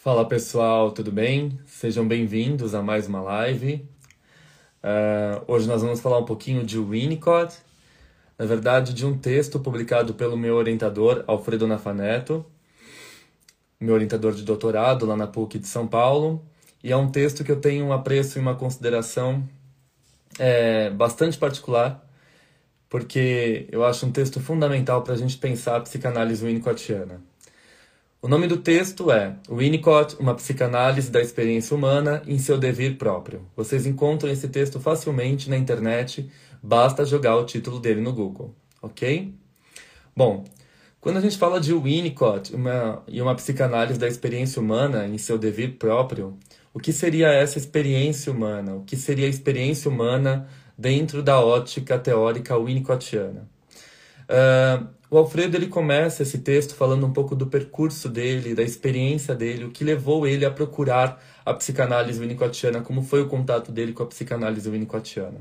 [0.00, 1.58] Fala pessoal, tudo bem?
[1.66, 3.84] Sejam bem-vindos a mais uma live.
[4.80, 7.56] Uh, hoje nós vamos falar um pouquinho de Winnicott,
[8.38, 12.46] na verdade, de um texto publicado pelo meu orientador, Alfredo Nafaneto,
[13.80, 16.46] meu orientador de doutorado lá na PUC de São Paulo.
[16.82, 19.42] E é um texto que eu tenho um apreço e uma consideração
[20.38, 22.08] é, bastante particular,
[22.88, 27.20] porque eu acho um texto fundamental para a gente pensar a psicanálise winnicottiana.
[28.20, 33.46] O nome do texto é Winnicott, uma psicanálise da experiência humana em seu devir próprio.
[33.54, 36.28] Vocês encontram esse texto facilmente na internet,
[36.60, 38.52] basta jogar o título dele no Google,
[38.82, 39.32] ok?
[40.16, 40.42] Bom,
[41.00, 45.38] quando a gente fala de Winnicott uma, e uma psicanálise da experiência humana em seu
[45.38, 46.36] devir próprio,
[46.74, 48.74] o que seria essa experiência humana?
[48.74, 53.48] O que seria a experiência humana dentro da ótica teórica winnicottiana?
[54.28, 59.34] Uh, o Alfredo ele começa esse texto falando um pouco do percurso dele, da experiência
[59.34, 63.92] dele, o que levou ele a procurar a psicanálise winnicottiana, como foi o contato dele
[63.92, 65.40] com a psicanálise winnicottiana.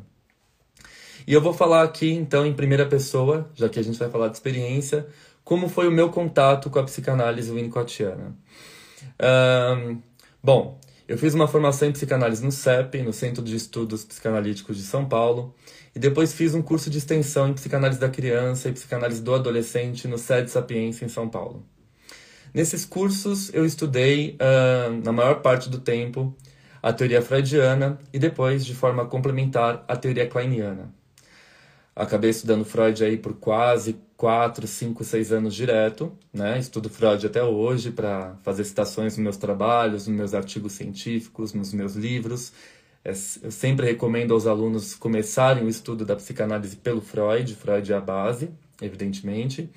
[1.27, 4.29] E eu vou falar aqui, então, em primeira pessoa, já que a gente vai falar
[4.29, 5.05] de experiência,
[5.43, 8.33] como foi o meu contato com a psicanálise winnicottiana.
[9.21, 10.01] Um,
[10.41, 14.83] bom, eu fiz uma formação em psicanálise no CEP, no Centro de Estudos Psicanalíticos de
[14.83, 15.55] São Paulo,
[15.97, 20.07] e depois fiz um curso de extensão em psicanálise da criança e psicanálise do adolescente
[20.07, 21.65] no SED Sapiência em São Paulo.
[22.53, 26.37] Nesses cursos eu estudei, uh, na maior parte do tempo,
[26.83, 30.93] a teoria freudiana e depois, de forma complementar, a teoria kleiniana.
[31.95, 36.59] Acabei estudando Freud aí por quase 4, 5, 6 anos direto, né?
[36.59, 41.73] Estudo Freud até hoje para fazer citações nos meus trabalhos, nos meus artigos científicos, nos
[41.73, 42.53] meus livros
[43.41, 48.01] eu sempre recomendo aos alunos começarem o estudo da psicanálise pelo Freud, Freud é a
[48.01, 48.49] base,
[48.81, 49.69] evidentemente.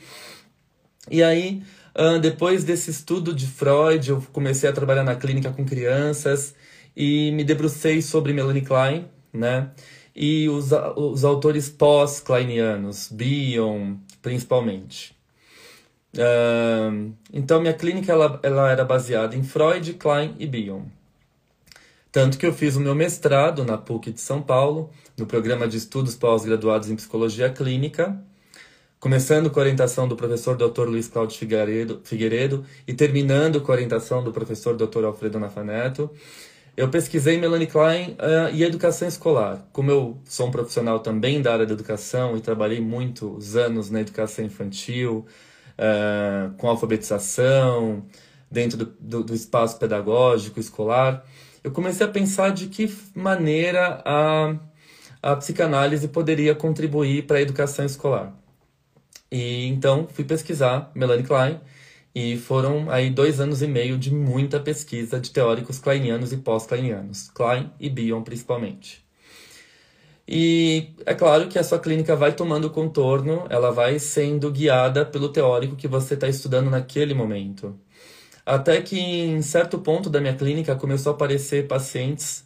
[1.08, 1.62] E aí,
[2.20, 6.54] depois desse estudo de Freud, eu comecei a trabalhar na clínica com crianças
[6.96, 9.70] e me debrucei sobre Melanie Klein, né?
[10.14, 15.16] E os, os autores pós-kleinianos, Bion, principalmente.
[17.32, 20.82] Então, minha clínica ela, ela era baseada em Freud, Klein e Bion.
[22.12, 25.76] Tanto que eu fiz o meu mestrado na PUC de São Paulo, no programa de
[25.76, 28.20] estudos pós-graduados em psicologia clínica,
[28.98, 30.88] começando com a orientação do professor Dr.
[30.88, 35.04] Luiz Cláudio Figueiredo, Figueiredo e terminando com a orientação do professor Dr.
[35.04, 36.10] Alfredo Nafaneto.
[36.76, 39.64] Eu pesquisei Melanie Klein uh, e educação escolar.
[39.72, 44.00] Como eu sou um profissional também da área da educação e trabalhei muitos anos na
[44.00, 45.26] educação infantil,
[45.78, 48.04] uh, com alfabetização,
[48.50, 51.24] dentro do, do, do espaço pedagógico escolar,
[51.62, 54.56] eu comecei a pensar de que maneira a,
[55.22, 58.32] a psicanálise poderia contribuir para a educação escolar.
[59.30, 61.60] E então fui pesquisar Melanie Klein
[62.14, 67.30] e foram aí dois anos e meio de muita pesquisa de teóricos kleinianos e pós-kleinianos,
[67.30, 69.04] Klein e Bion principalmente.
[70.26, 75.28] E é claro que a sua clínica vai tomando contorno, ela vai sendo guiada pelo
[75.28, 77.78] teórico que você está estudando naquele momento.
[78.44, 82.44] Até que em certo ponto da minha clínica começou a aparecer pacientes.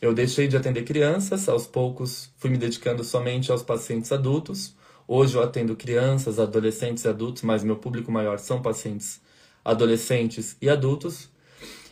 [0.00, 4.74] Eu deixei de atender crianças, aos poucos fui me dedicando somente aos pacientes adultos.
[5.06, 9.20] Hoje eu atendo crianças, adolescentes e adultos, mas meu público maior são pacientes
[9.64, 11.28] adolescentes e adultos.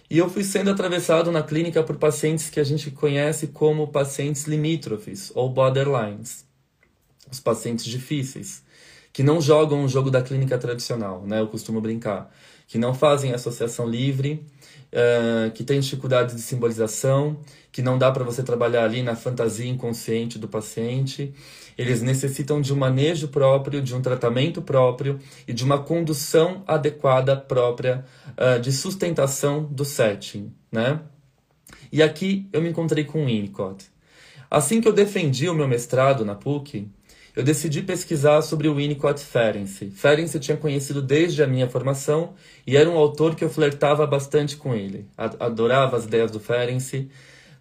[0.09, 4.45] E eu fui sendo atravessado na clínica por pacientes que a gente conhece como pacientes
[4.45, 6.45] limítrofes ou borderlines,
[7.31, 8.63] os pacientes difíceis,
[9.13, 11.41] que não jogam o jogo da clínica tradicional, né?
[11.41, 12.33] Eu costumo brincar
[12.67, 14.45] que não fazem associação livre,
[14.93, 17.39] uh, que têm dificuldades de simbolização,
[17.71, 21.33] que não dá para você trabalhar ali na fantasia inconsciente do paciente.
[21.77, 27.37] Eles necessitam de um manejo próprio, de um tratamento próprio e de uma condução adequada
[27.37, 31.01] própria uh, de sustentação do setting, né?
[31.93, 33.87] E aqui eu me encontrei com o Winnicott.
[34.51, 36.89] Assim que eu defendi o meu mestrado na PUC,
[37.37, 39.91] eu decidi pesquisar sobre o Winnicott Ferenczi.
[39.91, 42.33] Ferenczi eu tinha conhecido desde a minha formação
[42.67, 45.07] e era um autor que eu flertava bastante com ele.
[45.19, 47.11] Adorava as ideias do Ferenczi.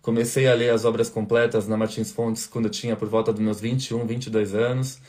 [0.02, 3.42] Comecei a ler as obras completas na Martins Fontes quando eu tinha por volta dos
[3.42, 5.02] meus 21, 22 anos.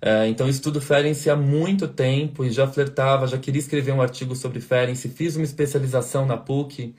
[0.00, 4.36] É, então estudo Ferenczi há muito tempo e já flertava, já queria escrever um artigo
[4.36, 5.08] sobre Ferenczi.
[5.08, 6.94] Fiz uma especialização na PUC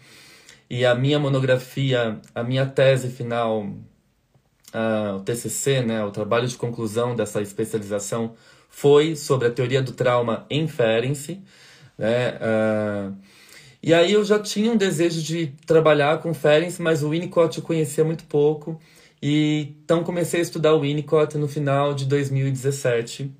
[0.70, 3.66] e a minha monografia, a minha tese final
[4.74, 8.34] uh, o TCC, né, o trabalho de conclusão dessa especialização,
[8.70, 11.42] foi sobre a teoria do trauma em Ferenczi.
[11.98, 13.16] Né, uh,
[13.82, 17.64] e aí eu já tinha um desejo de trabalhar com Ferenczi, mas o Winnicott eu
[17.64, 18.80] conhecia muito pouco.
[19.22, 23.32] E então comecei a estudar o Winnicott no final de 2017, uh,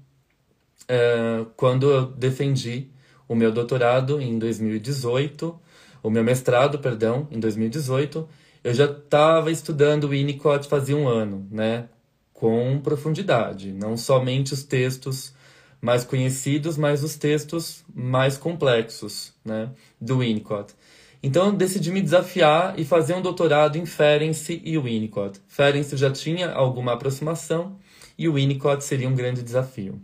[0.88, 2.88] eh, quando eu defendi
[3.28, 5.60] o meu doutorado em 2018,
[6.02, 8.28] o meu mestrado, perdão, em 2018,
[8.64, 11.90] eu já estava estudando Winnicott fazia um ano, né?
[12.32, 15.34] Com profundidade, não somente os textos
[15.82, 19.70] mais conhecidos, mas os textos mais complexos, né?
[20.00, 20.74] Do Winnicott.
[21.22, 25.40] Então eu decidi me desafiar e fazer um doutorado em Ferenczi e Winnicott.
[25.48, 27.78] Ferenczi já tinha alguma aproximação
[28.18, 30.02] e o Winnicott seria um grande desafio.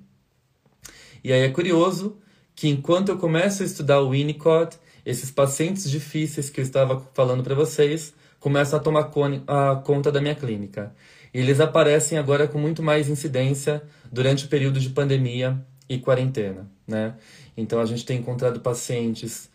[1.23, 2.17] E aí é curioso
[2.55, 7.43] que enquanto eu começo a estudar o Winnicott, esses pacientes difíceis que eu estava falando
[7.43, 9.11] para vocês começam a tomar
[9.47, 10.93] a conta da minha clínica.
[11.33, 16.69] E eles aparecem agora com muito mais incidência durante o período de pandemia e quarentena,
[16.87, 17.15] né?
[17.55, 19.49] Então a gente tem encontrado pacientes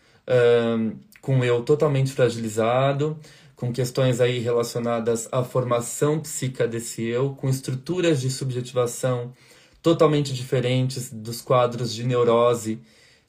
[0.77, 3.17] um, com eu totalmente fragilizado,
[3.55, 9.33] com questões aí relacionadas à formação psíquica desse eu, com estruturas de subjetivação
[9.81, 12.79] totalmente diferentes dos quadros de neurose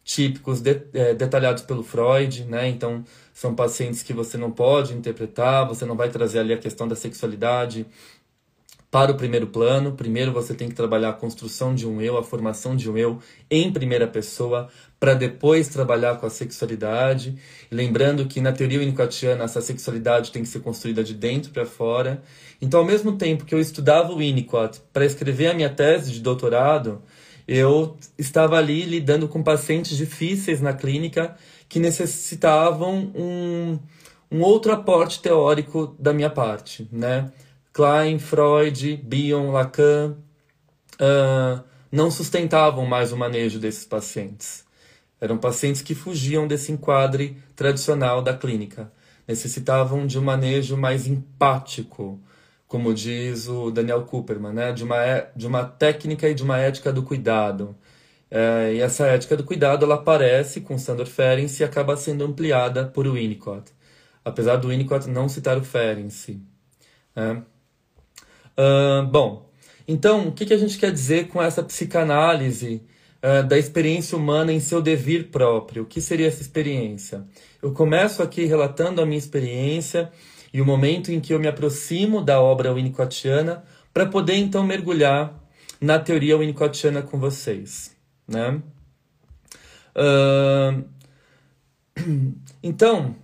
[0.06, 2.68] típicos de, é, detalhados pelo Freud, né?
[2.68, 3.04] Então,
[3.34, 6.94] são pacientes que você não pode interpretar, você não vai trazer ali a questão da
[6.94, 7.84] sexualidade
[8.88, 9.92] para o primeiro plano.
[9.92, 13.18] Primeiro você tem que trabalhar a construção de um eu, a formação de um eu
[13.50, 14.68] em primeira pessoa,
[15.00, 17.36] para depois trabalhar com a sexualidade.
[17.68, 22.22] Lembrando que na teoria winnicottiana essa sexualidade tem que ser construída de dentro para fora.
[22.62, 26.20] Então, ao mesmo tempo que eu estudava o Winnicott para escrever a minha tese de
[26.20, 27.02] doutorado,
[27.46, 31.36] eu estava ali lidando com pacientes difíceis na clínica
[31.68, 33.78] que necessitavam um,
[34.30, 37.30] um outro aporte teórico da minha parte, né?
[37.72, 40.16] Klein, Freud, Bion, Lacan
[40.94, 41.62] uh,
[41.92, 44.64] não sustentavam mais o manejo desses pacientes.
[45.20, 48.92] Eram pacientes que fugiam desse enquadre tradicional da clínica.
[49.26, 52.20] Necessitavam de um manejo mais empático,
[52.68, 54.72] como diz o Daniel Cooperman, né?
[54.72, 54.96] de, uma,
[55.34, 57.76] de uma técnica e de uma ética do cuidado.
[58.30, 62.86] É, e essa ética do cuidado ela aparece com Sandor Ferenczi e acaba sendo ampliada
[62.86, 63.70] por Winnicott,
[64.24, 66.40] apesar do Winnicott não citar o Ferenczi.
[67.14, 67.32] É.
[68.58, 69.48] Uh, bom,
[69.86, 72.82] então, o que, que a gente quer dizer com essa psicanálise
[73.22, 75.84] uh, da experiência humana em seu devir próprio?
[75.84, 77.24] O que seria essa experiência?
[77.62, 80.10] Eu começo aqui relatando a minha experiência
[80.56, 83.62] e o momento em que eu me aproximo da obra winnicottiana
[83.92, 85.38] para poder então mergulhar
[85.78, 87.94] na teoria winnicottiana com vocês,
[88.26, 88.62] né?
[89.94, 90.82] Uh,
[92.62, 93.14] então,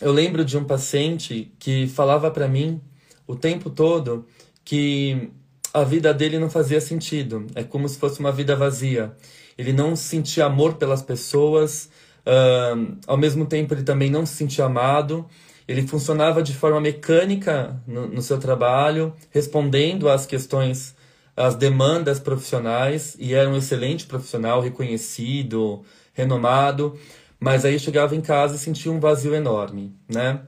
[0.00, 2.80] eu lembro de um paciente que falava para mim
[3.26, 4.26] o tempo todo
[4.64, 5.28] que
[5.74, 9.14] a vida dele não fazia sentido, é como se fosse uma vida vazia.
[9.58, 11.90] Ele não sentia amor pelas pessoas,
[12.24, 15.28] uh, ao mesmo tempo ele também não se sentia amado
[15.68, 20.94] ele funcionava de forma mecânica no, no seu trabalho, respondendo às questões,
[21.36, 25.82] às demandas profissionais, e era um excelente profissional, reconhecido,
[26.12, 26.96] renomado,
[27.38, 30.40] mas aí chegava em casa e sentia um vazio enorme, né?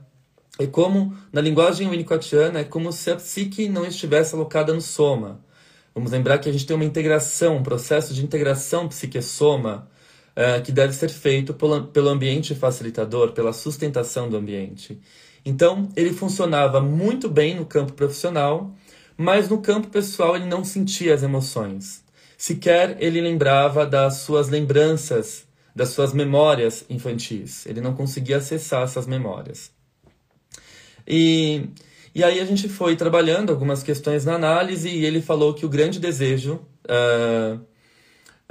[0.59, 5.41] É como, na linguagem winnicottiana, é como se a psique não estivesse alocada no soma.
[5.95, 9.89] Vamos lembrar que a gente tem uma integração, um processo de integração psique-soma,
[10.39, 14.99] uh, que deve ser feito pelo, pelo ambiente facilitador, pela sustentação do ambiente.
[15.45, 18.73] Então, ele funcionava muito bem no campo profissional,
[19.17, 22.05] mas no campo pessoal ele não sentia as emoções.
[22.37, 27.67] Sequer ele lembrava das suas lembranças, das suas memórias infantis.
[27.67, 29.73] Ele não conseguia acessar essas memórias.
[31.07, 31.71] E,
[32.15, 35.69] e aí a gente foi trabalhando algumas questões na análise e ele falou que o
[35.69, 37.59] grande desejo uh,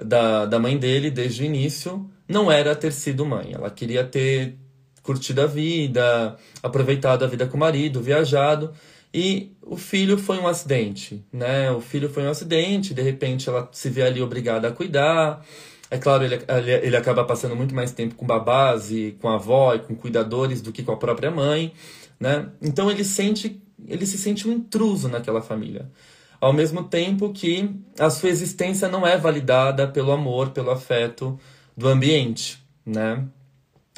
[0.02, 3.52] da, da mãe dele desde o início não era ter sido mãe.
[3.54, 4.56] Ela queria ter
[5.02, 8.74] curtido a vida, aproveitado a vida com o marido, viajado.
[9.14, 11.72] E o filho foi um acidente, né?
[11.72, 15.46] O filho foi um acidente, de repente ela se vê ali obrigada a cuidar.
[15.90, 16.38] É claro, ele,
[16.84, 20.62] ele acaba passando muito mais tempo com babás e com a avó e com cuidadores
[20.62, 21.72] do que com a própria mãe,
[22.20, 22.50] né?
[22.62, 25.90] Então ele sente, ele se sente um intruso naquela família.
[26.40, 31.40] Ao mesmo tempo que a sua existência não é validada pelo amor, pelo afeto
[31.76, 33.28] do ambiente, né?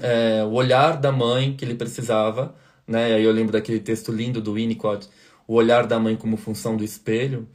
[0.02, 2.56] É, o olhar da mãe que ele precisava,
[2.88, 3.14] né?
[3.14, 5.08] Aí eu lembro daquele texto lindo do Winnicott,
[5.48, 7.48] o olhar da mãe como função do espelho,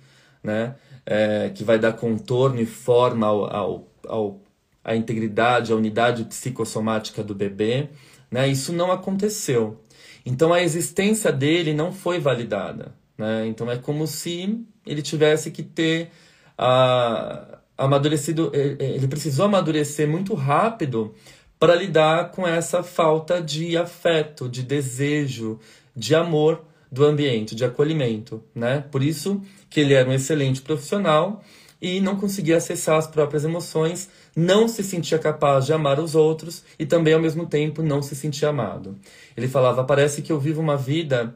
[0.42, 0.76] né?
[1.06, 4.40] É, que vai dar contorno e forma ao, ao, ao,
[4.82, 7.88] à integridade, à unidade psicossomática do bebê,
[8.30, 8.48] né?
[8.48, 9.82] Isso não aconteceu.
[10.26, 13.46] Então a existência dele não foi validada, né?
[13.46, 16.10] Então é como se ele tivesse que ter
[16.56, 21.14] a, amadurecido, ele precisou amadurecer muito rápido
[21.58, 25.58] para lidar com essa falta de afeto, de desejo,
[25.96, 28.84] de amor do ambiente, de acolhimento, né?
[28.90, 31.42] Por isso que ele era um excelente profissional
[31.82, 36.64] e não conseguia acessar as próprias emoções, não se sentia capaz de amar os outros
[36.78, 38.96] e também ao mesmo tempo não se sentia amado.
[39.36, 41.34] Ele falava: parece que eu vivo uma vida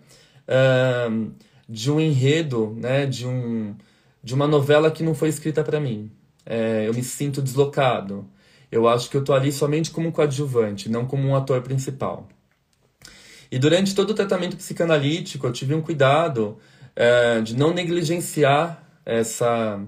[0.48, 1.30] uh,
[1.68, 3.06] de um enredo, né?
[3.06, 3.74] De um
[4.22, 6.10] de uma novela que não foi escrita para mim.
[6.44, 8.28] É, eu me sinto deslocado.
[8.70, 12.28] Eu acho que eu tô ali somente como coadjuvante, não como um ator principal.
[13.50, 16.58] E durante todo o tratamento psicanalítico, eu tive um cuidado
[16.94, 19.80] é, de não negligenciar essa,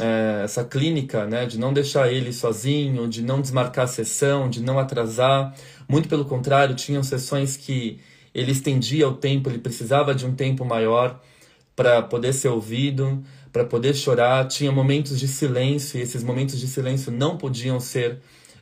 [0.00, 1.46] é, essa clínica, né?
[1.46, 5.54] de não deixar ele sozinho, de não desmarcar a sessão, de não atrasar.
[5.88, 8.00] Muito pelo contrário, tinham sessões que
[8.34, 11.20] ele estendia o tempo, ele precisava de um tempo maior
[11.74, 13.22] para poder ser ouvido
[13.52, 18.18] para poder chorar, tinha momentos de silêncio e esses momentos de silêncio não podiam ser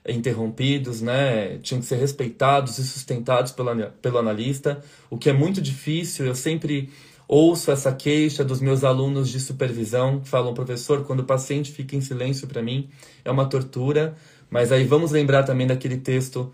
[0.06, 1.58] interrompidos, né?
[1.58, 3.70] Tinham que ser respeitados e sustentados pelo,
[4.02, 6.26] pelo analista, o que é muito difícil.
[6.26, 6.90] Eu sempre
[7.28, 11.94] ouço essa queixa dos meus alunos de supervisão que falam, professor, quando o paciente fica
[11.94, 12.88] em silêncio para mim
[13.24, 14.16] é uma tortura.
[14.50, 16.52] Mas aí vamos lembrar também daquele texto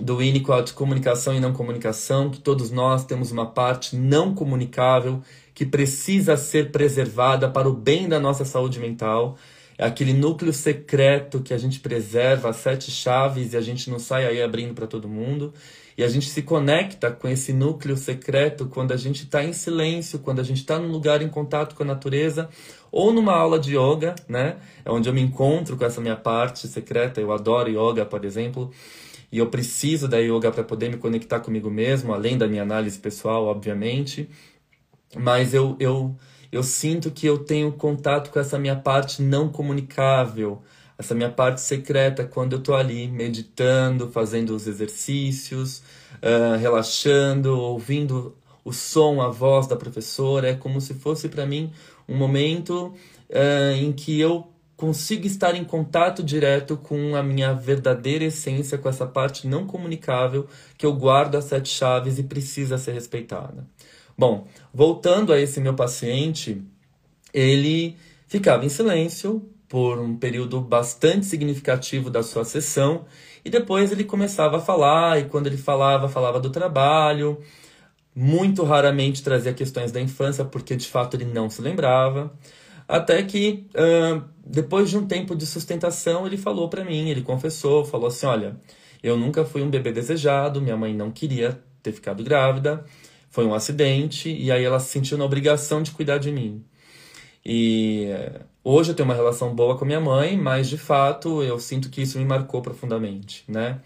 [0.00, 5.22] do Winnicott, Comunicação e Não Comunicação, que todos nós temos uma parte não comunicável
[5.54, 9.36] que precisa ser preservada para o bem da nossa saúde mental.
[9.76, 13.98] É aquele núcleo secreto que a gente preserva, as sete chaves, e a gente não
[13.98, 15.52] sai aí abrindo para todo mundo.
[15.96, 20.18] E a gente se conecta com esse núcleo secreto quando a gente está em silêncio,
[20.18, 22.48] quando a gente está num lugar em contato com a natureza,
[22.90, 24.56] ou numa aula de yoga, né?
[24.84, 27.20] É onde eu me encontro com essa minha parte secreta.
[27.20, 28.70] Eu adoro yoga, por exemplo.
[29.32, 32.98] E eu preciso da yoga para poder me conectar comigo mesmo, além da minha análise
[32.98, 34.28] pessoal, obviamente
[35.16, 36.16] mas eu, eu,
[36.50, 40.62] eu sinto que eu tenho contato com essa minha parte não comunicável,
[40.98, 45.82] essa minha parte secreta quando eu estou ali meditando, fazendo os exercícios,
[46.22, 50.48] uh, relaxando, ouvindo o som, a voz da professora.
[50.48, 51.72] É como se fosse para mim
[52.08, 52.94] um momento
[53.30, 54.46] uh, em que eu
[54.82, 60.48] consigo estar em contato direto com a minha verdadeira essência, com essa parte não comunicável
[60.76, 63.64] que eu guardo as sete chaves e precisa ser respeitada.
[64.18, 66.60] Bom, voltando a esse meu paciente,
[67.32, 67.96] ele
[68.26, 73.04] ficava em silêncio por um período bastante significativo da sua sessão
[73.44, 77.38] e depois ele começava a falar e quando ele falava, falava do trabalho,
[78.12, 82.32] muito raramente trazia questões da infância porque de fato ele não se lembrava.
[82.92, 87.86] Até que, uh, depois de um tempo de sustentação, ele falou para mim, ele confessou,
[87.86, 88.54] falou assim: Olha,
[89.02, 92.84] eu nunca fui um bebê desejado, minha mãe não queria ter ficado grávida,
[93.30, 96.62] foi um acidente e aí ela se sentiu na obrigação de cuidar de mim.
[97.42, 98.10] E
[98.62, 102.02] hoje eu tenho uma relação boa com minha mãe, mas de fato eu sinto que
[102.02, 103.80] isso me marcou profundamente, né?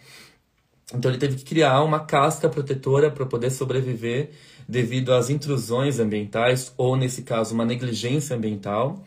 [0.92, 4.30] Então ele teve que criar uma casca protetora para poder sobreviver
[4.68, 9.04] devido às intrusões ambientais ou nesse caso uma negligência ambiental.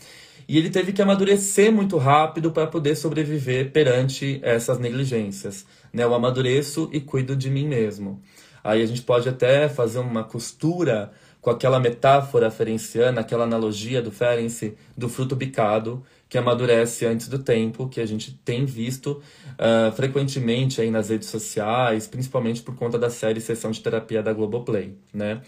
[0.47, 5.65] E ele teve que amadurecer muito rápido para poder sobreviver perante essas negligências.
[5.93, 6.03] Né?
[6.03, 8.19] Eu amadureço e cuido de mim mesmo.
[8.63, 14.11] Aí a gente pode até fazer uma costura com aquela metáfora ferenciana, aquela analogia do
[14.11, 19.21] Ferenc do fruto bicado, que amadurece antes do tempo, que a gente tem visto
[19.53, 24.33] uh, frequentemente aí nas redes sociais, principalmente por conta da série Sessão de Terapia da
[24.33, 25.41] Globoplay, né?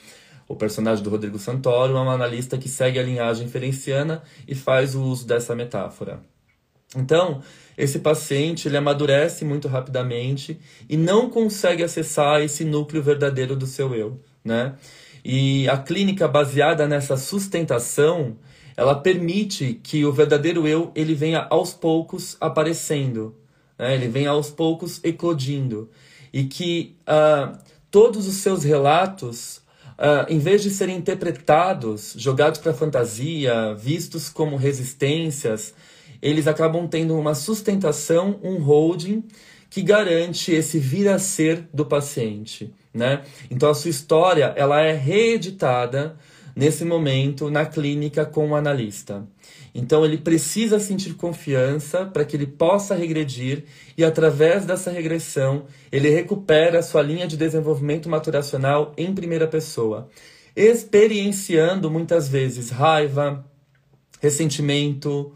[0.48, 4.96] O personagem do Rodrigo Santoro é um analista que segue a linhagem ferenciana e faz
[4.96, 6.20] o uso dessa metáfora.
[6.96, 7.42] Então,
[7.78, 13.96] esse paciente ele amadurece muito rapidamente e não consegue acessar esse núcleo verdadeiro do seu
[13.96, 14.76] eu, né?
[15.24, 18.38] E a clínica baseada nessa sustentação,
[18.76, 23.36] ela permite que o verdadeiro eu ele venha aos poucos aparecendo,
[23.78, 23.94] né?
[23.94, 25.90] ele venha aos poucos eclodindo
[26.34, 27.58] e que uh,
[27.90, 29.58] todos os seus relatos,
[29.98, 35.74] uh, em vez de serem interpretados, jogados para fantasia, vistos como resistências,
[36.22, 39.24] eles acabam tendo uma sustentação, um holding
[39.70, 43.22] que garante esse vir a ser do paciente, né?
[43.50, 46.16] Então a sua história ela é reeditada
[46.56, 49.26] nesse momento na clínica com o analista.
[49.74, 53.64] Então ele precisa sentir confiança para que ele possa regredir
[53.98, 60.10] e através dessa regressão ele recupera a sua linha de desenvolvimento maturacional em primeira pessoa,
[60.56, 63.46] experienciando muitas vezes raiva,
[64.20, 65.32] ressentimento,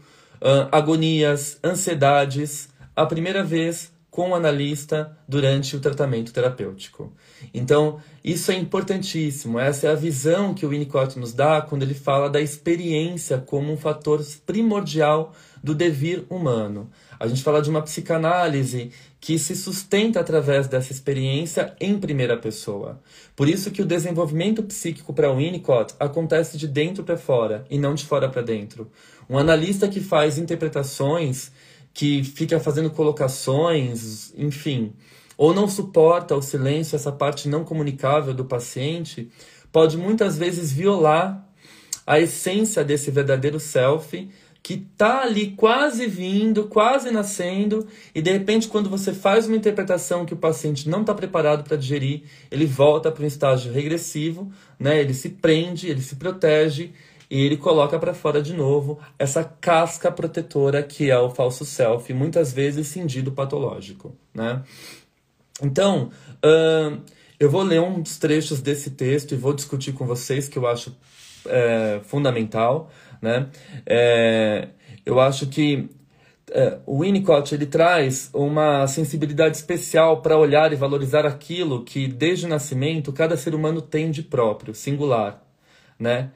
[0.70, 7.12] agonias, ansiedades, a primeira vez com o analista durante o tratamento terapêutico.
[7.52, 9.58] Então, isso é importantíssimo.
[9.58, 13.70] Essa é a visão que o Winnicott nos dá quando ele fala da experiência como
[13.70, 16.88] um fator primordial do devir humano.
[17.20, 22.98] A gente fala de uma psicanálise que se sustenta através dessa experiência em primeira pessoa.
[23.34, 27.78] Por isso que o desenvolvimento psíquico para o Winnicott acontece de dentro para fora e
[27.78, 28.90] não de fora para dentro.
[29.28, 31.52] Um analista que faz interpretações
[31.96, 34.92] que fica fazendo colocações, enfim,
[35.34, 39.30] ou não suporta o silêncio, essa parte não comunicável do paciente,
[39.72, 41.48] pode muitas vezes violar
[42.06, 44.28] a essência desse verdadeiro self
[44.62, 50.26] que está ali quase vindo, quase nascendo, e de repente, quando você faz uma interpretação
[50.26, 55.00] que o paciente não está preparado para digerir, ele volta para um estágio regressivo, né?
[55.00, 56.92] ele se prende, ele se protege
[57.30, 62.12] e ele coloca para fora de novo essa casca protetora que é o falso self,
[62.12, 64.62] muitas vezes cindido patológico, né?
[65.62, 66.10] Então,
[66.44, 67.00] uh,
[67.38, 70.96] eu vou ler uns trechos desse texto e vou discutir com vocês que eu acho
[71.48, 72.90] é, fundamental,
[73.20, 73.48] né?
[73.84, 74.68] É,
[75.04, 75.88] eu acho que
[76.50, 82.46] é, o Winnicott ele traz uma sensibilidade especial para olhar e valorizar aquilo que desde
[82.46, 85.42] o nascimento cada ser humano tem de próprio, singular,
[85.98, 86.30] né?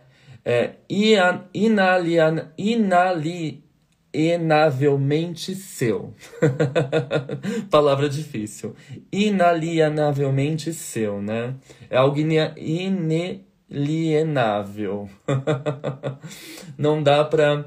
[0.44, 6.14] É inalian, inalienavelmente seu.
[7.70, 8.74] Palavra difícil.
[9.12, 11.54] Inalienavelmente seu, né?
[11.88, 15.08] É algo inalienável.
[16.78, 17.66] Não dá para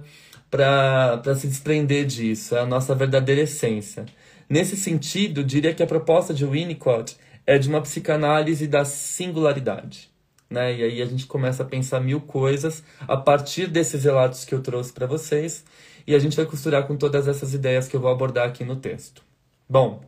[0.50, 4.06] para se desprender disso, é a nossa verdadeira essência.
[4.48, 10.13] Nesse sentido, diria que a proposta de Winnicott é de uma psicanálise da singularidade
[10.50, 10.76] né?
[10.76, 14.62] E aí a gente começa a pensar mil coisas a partir desses relatos que eu
[14.62, 15.66] trouxe para vocês
[16.06, 18.76] e a gente vai costurar com todas essas ideias que eu vou abordar aqui no
[18.76, 19.24] texto.
[19.68, 20.04] Bom,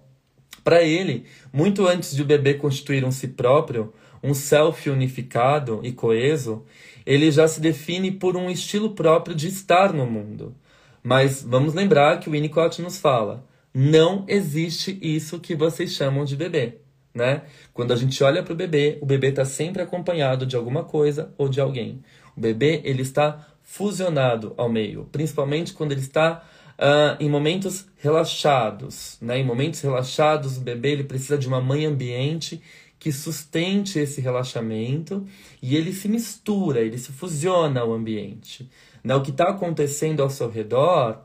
[0.63, 5.91] para ele, muito antes de o bebê constituir um si próprio, um self unificado e
[5.91, 6.63] coeso,
[7.05, 10.55] ele já se define por um estilo próprio de estar no mundo.
[11.03, 16.35] Mas vamos lembrar que o Winnicott nos fala: não existe isso que vocês chamam de
[16.35, 16.84] bebê
[17.15, 17.43] né?
[17.73, 21.33] Quando a gente olha para o bebê, o bebê está sempre acompanhado de alguma coisa
[21.37, 22.03] ou de alguém.
[22.35, 26.43] O bebê ele está fusionado ao meio, principalmente quando ele está
[26.77, 29.39] uh, em momentos relaxados, né?
[29.39, 32.61] Em momentos relaxados, o bebê ele precisa de uma mãe ambiente
[32.99, 35.25] que sustente esse relaxamento
[35.61, 38.69] e ele se mistura, ele se fusiona ao ambiente.
[39.03, 39.15] Né?
[39.15, 41.21] O que está acontecendo ao seu redor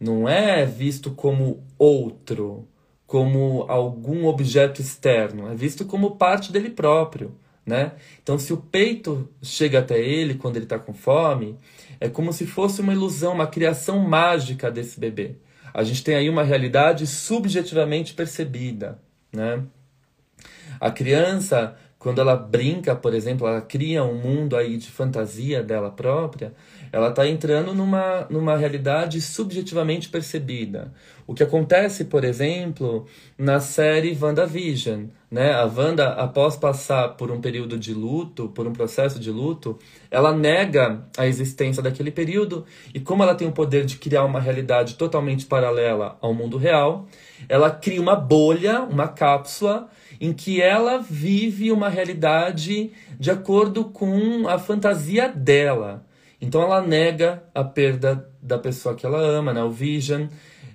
[0.00, 2.66] não é visto como outro,
[3.08, 7.34] como algum objeto externo, é visto como parte dele próprio.
[7.64, 7.92] Né?
[8.22, 11.56] Então, se o peito chega até ele quando ele está com fome,
[11.98, 15.36] é como se fosse uma ilusão, uma criação mágica desse bebê.
[15.72, 18.98] A gente tem aí uma realidade subjetivamente percebida.
[19.32, 19.62] Né?
[20.78, 25.90] A criança, quando ela brinca, por exemplo, ela cria um mundo aí de fantasia dela
[25.90, 26.54] própria,
[26.92, 30.92] ela está entrando numa, numa realidade subjetivamente percebida.
[31.26, 33.04] O que acontece, por exemplo,
[33.36, 35.06] na série WandaVision.
[35.30, 35.52] Né?
[35.52, 39.78] A Wanda, após passar por um período de luto, por um processo de luto,
[40.10, 44.40] ela nega a existência daquele período e como ela tem o poder de criar uma
[44.40, 47.06] realidade totalmente paralela ao mundo real,
[47.46, 54.48] ela cria uma bolha, uma cápsula em que ela vive uma realidade de acordo com
[54.48, 56.04] a fantasia dela.
[56.40, 59.62] Então ela nega a perda da pessoa que ela ama, né?
[59.62, 60.26] o Vision.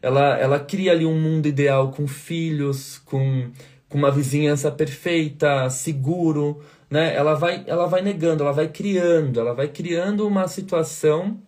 [0.02, 3.50] Ela, ela cria ali um mundo ideal com filhos, com,
[3.88, 7.16] com uma vizinhança perfeita, seguro, né?
[7.16, 11.40] Ela vai, ela vai negando, ela vai criando, ela vai criando uma situação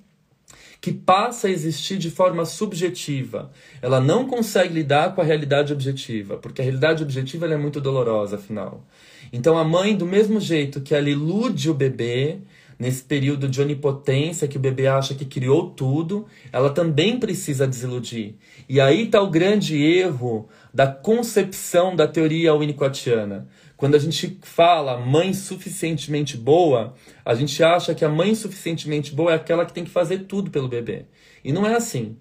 [0.86, 3.52] que passa a existir de forma subjetiva.
[3.82, 8.36] Ela não consegue lidar com a realidade objetiva, porque a realidade objetiva é muito dolorosa,
[8.36, 8.86] afinal.
[9.34, 12.38] Então a mãe, do mesmo jeito que ela ilude o bebê,
[12.78, 18.36] nesse período de onipotência que o bebê acha que criou tudo, ela também precisa desiludir.
[18.70, 23.48] E aí está o grande erro da concepção da teoria winnicottiana.
[23.78, 29.32] Quando a gente fala mãe suficientemente boa, a gente acha que a mãe suficientemente boa
[29.32, 31.06] é aquela que tem que fazer tudo pelo bebê.
[31.44, 32.18] E não é assim.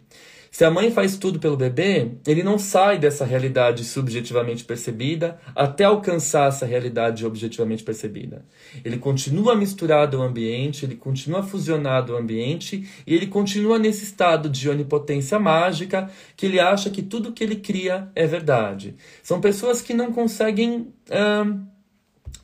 [0.54, 5.82] Se a mãe faz tudo pelo bebê, ele não sai dessa realidade subjetivamente percebida até
[5.82, 8.44] alcançar essa realidade objetivamente percebida.
[8.84, 14.48] Ele continua misturado ao ambiente, ele continua fusionado ao ambiente e ele continua nesse estado
[14.48, 18.94] de onipotência mágica que ele acha que tudo que ele cria é verdade.
[19.24, 20.94] São pessoas que não conseguem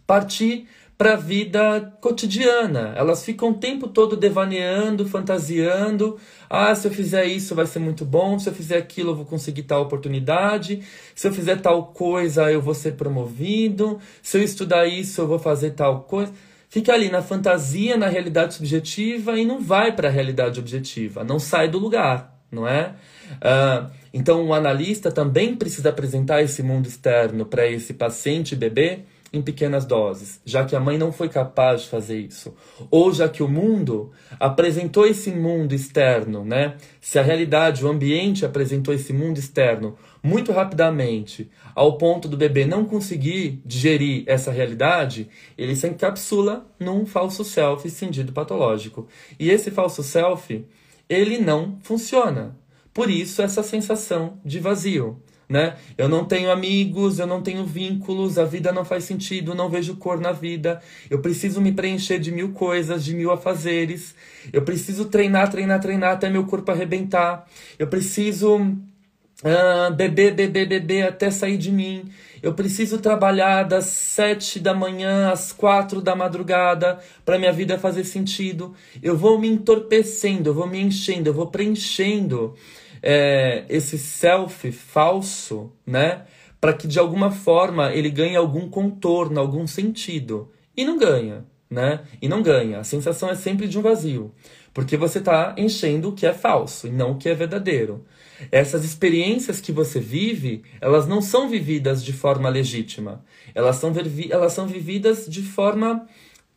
[0.05, 0.66] partir
[1.00, 2.92] para a vida cotidiana.
[2.94, 6.18] Elas ficam o tempo todo devaneando, fantasiando.
[6.46, 9.24] Ah, se eu fizer isso vai ser muito bom, se eu fizer aquilo eu vou
[9.24, 10.82] conseguir tal oportunidade,
[11.14, 15.38] se eu fizer tal coisa eu vou ser promovido, se eu estudar isso eu vou
[15.38, 16.34] fazer tal coisa.
[16.68, 21.38] Fica ali na fantasia, na realidade subjetiva e não vai para a realidade objetiva, não
[21.38, 22.94] sai do lugar, não é?
[23.36, 29.40] Uh, então o analista também precisa apresentar esse mundo externo para esse paciente bebê em
[29.40, 32.54] pequenas doses, já que a mãe não foi capaz de fazer isso,
[32.90, 36.76] ou já que o mundo apresentou esse mundo externo, né?
[37.00, 42.64] Se a realidade, o ambiente apresentou esse mundo externo muito rapidamente, ao ponto do bebê
[42.64, 49.06] não conseguir digerir essa realidade, ele se encapsula num falso self cindido patológico.
[49.38, 50.66] E esse falso self,
[51.08, 52.56] ele não funciona.
[52.92, 55.74] Por isso essa sensação de vazio né?
[55.98, 59.96] Eu não tenho amigos, eu não tenho vínculos, a vida não faz sentido, não vejo
[59.96, 60.80] cor na vida.
[61.10, 64.14] Eu preciso me preencher de mil coisas, de mil afazeres.
[64.52, 67.48] Eu preciso treinar, treinar, treinar até meu corpo arrebentar.
[67.76, 72.08] Eu preciso uh, beber, beber, beber até sair de mim.
[72.40, 78.04] Eu preciso trabalhar das sete da manhã às quatro da madrugada para minha vida fazer
[78.04, 78.72] sentido.
[79.02, 82.54] Eu vou me entorpecendo, eu vou me enchendo, eu vou preenchendo
[83.02, 86.24] é, esse self falso, né?
[86.60, 90.50] Para que de alguma forma ele ganhe algum contorno, algum sentido.
[90.76, 92.00] E não ganha, né?
[92.20, 92.80] E não ganha.
[92.80, 94.32] A sensação é sempre de um vazio.
[94.72, 98.04] Porque você está enchendo o que é falso e não o que é verdadeiro.
[98.52, 103.24] Essas experiências que você vive, elas não são vividas de forma legítima.
[103.54, 103.92] Elas são,
[104.30, 106.06] elas são vividas de forma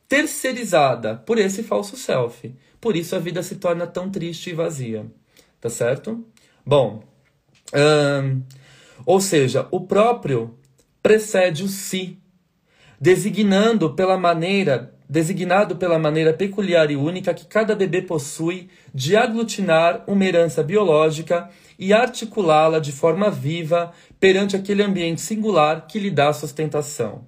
[0.07, 2.53] terceirizada por esse falso self.
[2.79, 5.05] Por isso a vida se torna tão triste e vazia.
[5.59, 6.23] Tá certo?
[6.65, 7.03] Bom,
[9.05, 10.57] ou seja, o próprio
[11.01, 12.17] precede o si,
[12.99, 20.03] designando pela maneira, designado pela maneira peculiar e única que cada bebê possui de aglutinar
[20.07, 26.31] uma herança biológica e articulá-la de forma viva perante aquele ambiente singular que lhe dá
[26.31, 27.25] sustentação.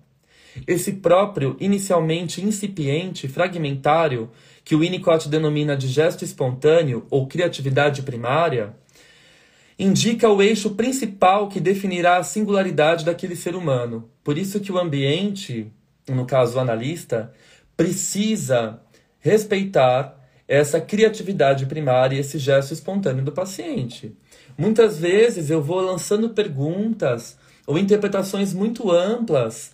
[0.66, 4.32] Esse próprio, inicialmente incipiente, fragmentário,
[4.64, 8.74] que o Winnicott denomina de gesto espontâneo ou criatividade primária,
[9.78, 14.10] indica o eixo principal que definirá a singularidade daquele ser humano.
[14.24, 15.72] Por isso que o ambiente,
[16.08, 17.32] no caso o analista,
[17.76, 18.80] precisa
[19.20, 20.16] respeitar
[20.48, 24.16] essa criatividade primária, esse gesto espontâneo do paciente.
[24.58, 29.74] Muitas vezes eu vou lançando perguntas ou interpretações muito amplas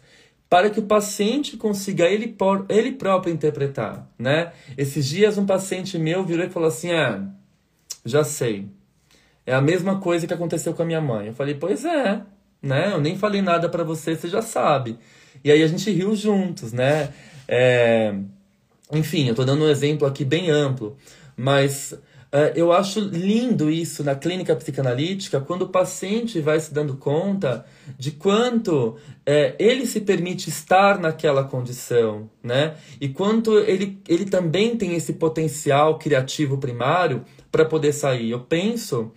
[0.49, 4.51] para que o paciente consiga ele, por, ele próprio interpretar, né?
[4.77, 7.25] Esses dias um paciente meu virou e falou assim: "Ah,
[8.05, 8.67] já sei.
[9.45, 11.27] É a mesma coisa que aconteceu com a minha mãe.
[11.27, 12.21] Eu falei, pois é,
[12.61, 12.91] né?
[12.93, 14.97] Eu nem falei nada para você, você já sabe.
[15.43, 17.09] E aí a gente riu juntos, né?
[17.47, 18.13] É...
[18.91, 20.97] Enfim, eu tô dando um exemplo aqui bem amplo,
[21.35, 21.93] mas
[22.55, 27.65] eu acho lindo isso na clínica psicanalítica, quando o paciente vai se dando conta
[27.99, 32.75] de quanto é, ele se permite estar naquela condição, né?
[33.01, 38.31] E quanto ele, ele também tem esse potencial criativo primário para poder sair.
[38.31, 39.11] Eu penso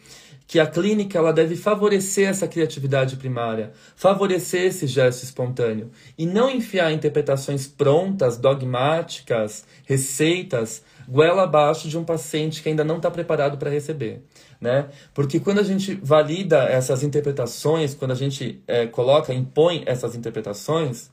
[0.47, 6.51] que a clínica ela deve favorecer essa criatividade primária, favorecer esse gesto espontâneo e não
[6.51, 13.59] enfiar interpretações prontas, dogmáticas, receitas, goela abaixo de um paciente que ainda não está preparado
[13.59, 14.23] para receber.
[14.61, 14.89] Né?
[15.13, 21.11] Porque quando a gente valida essas interpretações, quando a gente é, coloca, impõe essas interpretações,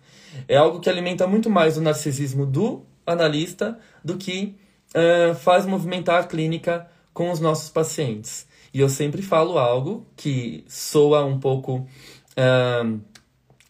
[0.47, 4.55] é algo que alimenta muito mais o narcisismo do analista do que
[4.93, 8.47] é, faz movimentar a clínica com os nossos pacientes.
[8.73, 11.85] E eu sempre falo algo que soa um pouco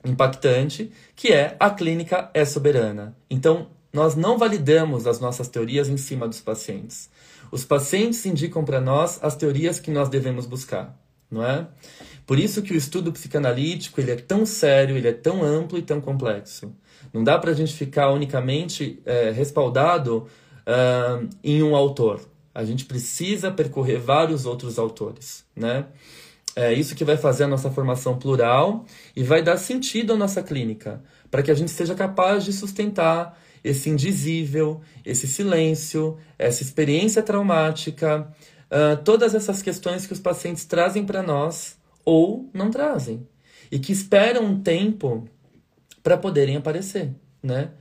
[0.06, 3.16] impactante, que é a clínica é soberana.
[3.30, 7.10] Então, nós não validamos as nossas teorias em cima dos pacientes.
[7.52, 10.98] Os pacientes indicam para nós as teorias que nós devemos buscar,
[11.30, 11.68] não é?
[12.26, 15.82] Por isso que o estudo psicanalítico ele é tão sério, ele é tão amplo e
[15.82, 16.74] tão complexo.
[17.12, 20.28] Não dá para a gente ficar unicamente é, respaldado
[20.62, 22.22] uh, em um autor.
[22.54, 25.86] A gente precisa percorrer vários outros autores, né?
[26.56, 30.44] É isso que vai fazer a nossa formação plural e vai dar sentido à nossa
[30.44, 37.22] clínica, para que a gente seja capaz de sustentar esse indizível, esse silêncio, essa experiência
[37.22, 38.28] traumática,
[38.72, 43.28] uh, todas essas questões que os pacientes trazem para nós ou não trazem
[43.72, 45.28] e que esperam um tempo
[46.04, 47.72] para poderem aparecer, né?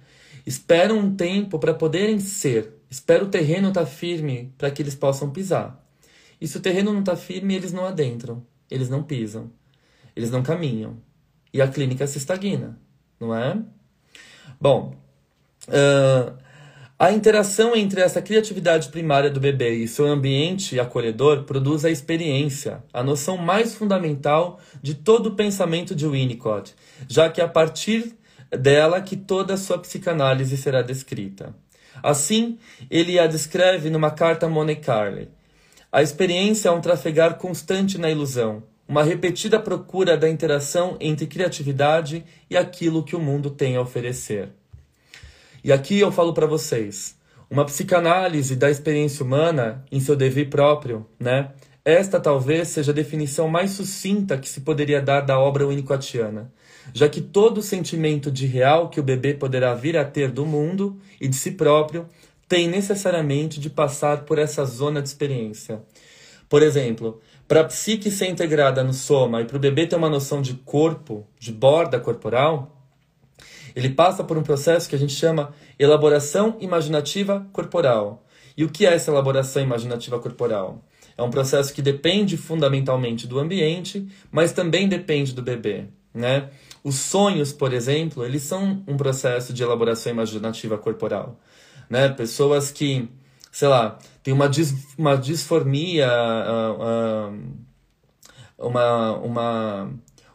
[0.47, 2.75] Esperam um tempo para poderem ser.
[2.91, 5.85] Espera o terreno estar tá firme para que eles possam pisar.
[6.41, 9.51] E se o terreno não está firme, eles não adentram, eles não pisam,
[10.17, 10.97] eles não caminham.
[11.53, 12.81] E a clínica se estagna,
[13.19, 13.61] não é?
[14.61, 14.97] Bom,
[15.71, 16.35] uh,
[16.99, 22.85] a interação entre essa criatividade primária do bebê e seu ambiente acolhedor produz a experiência,
[22.93, 26.75] a noção mais fundamental de todo o pensamento de Winnicott,
[27.09, 28.15] já que é a partir
[28.51, 31.55] dela que toda a sua psicanálise será descrita.
[32.03, 32.59] Assim,
[32.91, 35.29] ele a descreve numa carta a Monet Carley.
[35.91, 42.25] A experiência é um trafegar constante na ilusão, uma repetida procura da interação entre criatividade
[42.51, 44.60] e aquilo que o mundo tem a oferecer.
[45.63, 47.17] E aqui eu falo para vocês,
[47.51, 51.51] uma psicanálise da experiência humana em seu dever próprio, né?
[51.85, 56.53] Esta talvez seja a definição mais sucinta que se poderia dar da obra winnicottiana
[56.93, 60.99] já que todo sentimento de real que o bebê poderá vir a ter do mundo
[61.21, 62.07] e de si próprio
[62.49, 65.83] tem necessariamente de passar por essa zona de experiência.
[66.49, 70.11] Por exemplo, para a psique ser integrada no soma e para o bebê ter uma
[70.11, 72.80] noção de corpo, de borda corporal,
[73.75, 78.25] ele passa por um processo que a gente chama elaboração imaginativa corporal.
[78.57, 80.85] E o que é essa elaboração imaginativa corporal?
[81.17, 86.49] É um processo que depende fundamentalmente do ambiente, mas também depende do bebê, né?
[86.83, 91.39] Os sonhos, por exemplo, eles são um processo de elaboração imaginativa corporal.
[91.91, 92.09] Né?
[92.09, 93.09] Pessoas que,
[93.53, 99.91] sei lá, têm uma, dis, uma disformia, uh, uh, uma, uma,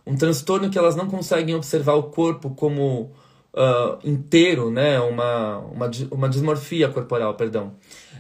[0.06, 3.12] um transtorno que elas não conseguem observar o corpo como
[3.56, 5.00] uh, inteiro, né?
[5.00, 7.74] uma, uma, uma dismorfia corporal, perdão.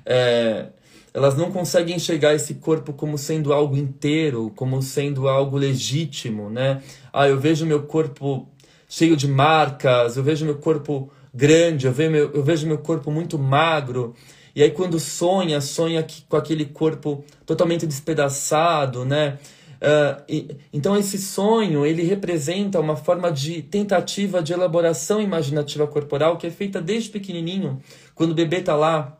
[0.05, 0.67] É,
[1.13, 6.81] elas não conseguem enxergar esse corpo como sendo algo inteiro, como sendo algo legítimo, né?
[7.13, 8.47] Ah, eu vejo meu corpo
[8.89, 13.11] cheio de marcas, eu vejo meu corpo grande, eu vejo meu, eu vejo meu corpo
[13.11, 14.13] muito magro.
[14.53, 19.37] E aí quando sonha, sonha com aquele corpo totalmente despedaçado, né?
[19.75, 26.38] Uh, e, então esse sonho ele representa uma forma de tentativa de elaboração imaginativa corporal
[26.38, 27.81] que é feita desde pequenininho,
[28.13, 29.17] quando o bebê está lá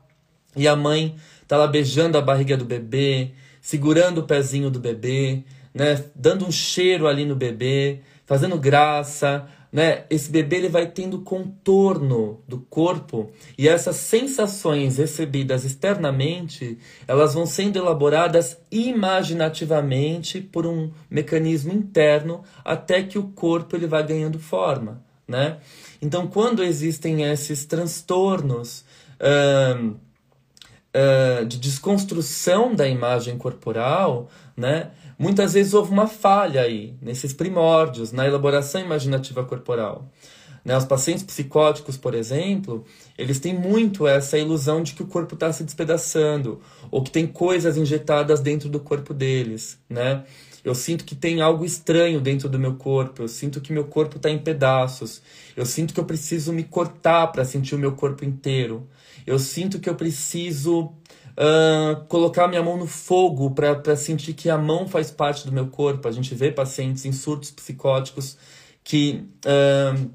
[0.56, 1.16] e a mãe
[1.48, 6.52] tá lá beijando a barriga do bebê, segurando o pezinho do bebê, né, dando um
[6.52, 10.06] cheiro ali no bebê, fazendo graça, né?
[10.10, 17.46] Esse bebê ele vai tendo contorno do corpo e essas sensações recebidas externamente, elas vão
[17.46, 25.04] sendo elaboradas imaginativamente por um mecanismo interno até que o corpo ele vai ganhando forma,
[25.28, 25.58] né?
[26.02, 28.86] Então, quando existem esses transtornos
[31.50, 34.92] de desconstrução da imagem corporal, né?
[35.18, 40.10] Muitas vezes houve uma falha aí, nesses primórdios, na elaboração imaginativa corporal.
[40.66, 40.76] Né?
[40.76, 42.84] Os pacientes psicóticos, por exemplo,
[43.18, 47.28] eles têm muito essa ilusão de que o corpo está se despedaçando, ou que tem
[47.28, 50.24] coisas injetadas dentro do corpo deles, né?
[50.64, 54.18] Eu sinto que tem algo estranho dentro do meu corpo, eu sinto que meu corpo
[54.18, 55.22] está em pedaços,
[55.56, 58.90] eu sinto que eu preciso me cortar para sentir o meu corpo inteiro,
[59.28, 60.92] eu sinto que eu preciso
[61.38, 65.68] uh, colocar minha mão no fogo para sentir que a mão faz parte do meu
[65.68, 66.08] corpo.
[66.08, 68.38] A gente vê pacientes em surtos psicóticos
[68.84, 70.10] que uh,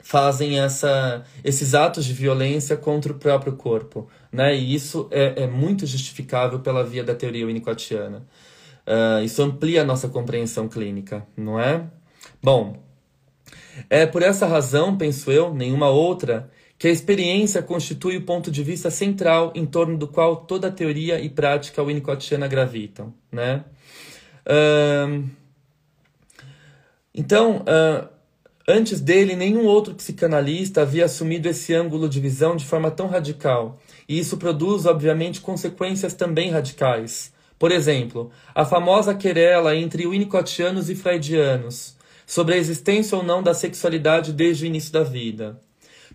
[0.00, 4.08] fazem essa, esses atos de violência contra o próprio corpo.
[4.30, 4.54] Né?
[4.56, 8.26] E isso é, é muito justificável pela via da teoria winnicottiana.
[8.86, 11.86] Uh, isso amplia a nossa compreensão clínica, não é?
[12.42, 12.82] Bom,
[13.88, 16.50] é por essa razão, penso eu, nenhuma outra,
[16.82, 20.70] que a experiência constitui o ponto de vista central em torno do qual toda a
[20.72, 23.14] teoria e prática winnicottiana gravitam.
[23.30, 23.62] Né?
[27.14, 28.08] Então, uh,
[28.66, 33.78] antes dele, nenhum outro psicanalista havia assumido esse ângulo de visão de forma tão radical,
[34.08, 37.32] e isso produz, obviamente, consequências também radicais.
[37.60, 41.94] Por exemplo, a famosa querela entre winnicottianos e freudianos
[42.26, 45.60] sobre a existência ou não da sexualidade desde o início da vida.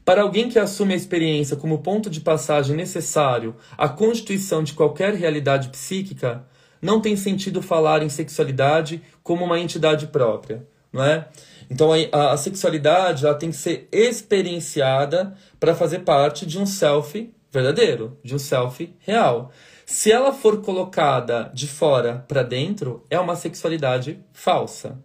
[0.08, 5.14] Para alguém que assume a experiência como ponto de passagem necessário à constituição de qualquer
[5.14, 6.46] realidade psíquica,
[6.82, 11.28] não tem sentido falar em sexualidade como uma entidade própria, não é?
[11.70, 17.30] Então a, a sexualidade ela tem que ser experienciada para fazer parte de um self
[17.52, 19.52] verdadeiro, de um self real.
[19.86, 24.98] Se ela for colocada de fora para dentro, é uma sexualidade falsa.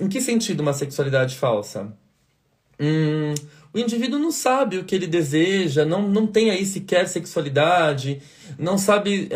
[0.00, 1.96] Em que sentido uma sexualidade falsa?
[2.80, 3.34] Hum,
[3.72, 8.20] o indivíduo não sabe o que ele deseja, não, não tem aí sequer sexualidade,
[8.58, 9.28] não sabe.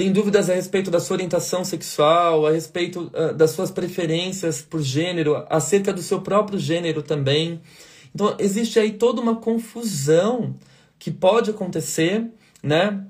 [0.00, 4.80] Tem dúvidas a respeito da sua orientação sexual, a respeito uh, das suas preferências por
[4.80, 7.60] gênero, acerca do seu próprio gênero também.
[8.14, 10.56] Então, existe aí toda uma confusão
[10.98, 12.26] que pode acontecer,
[12.62, 13.04] né?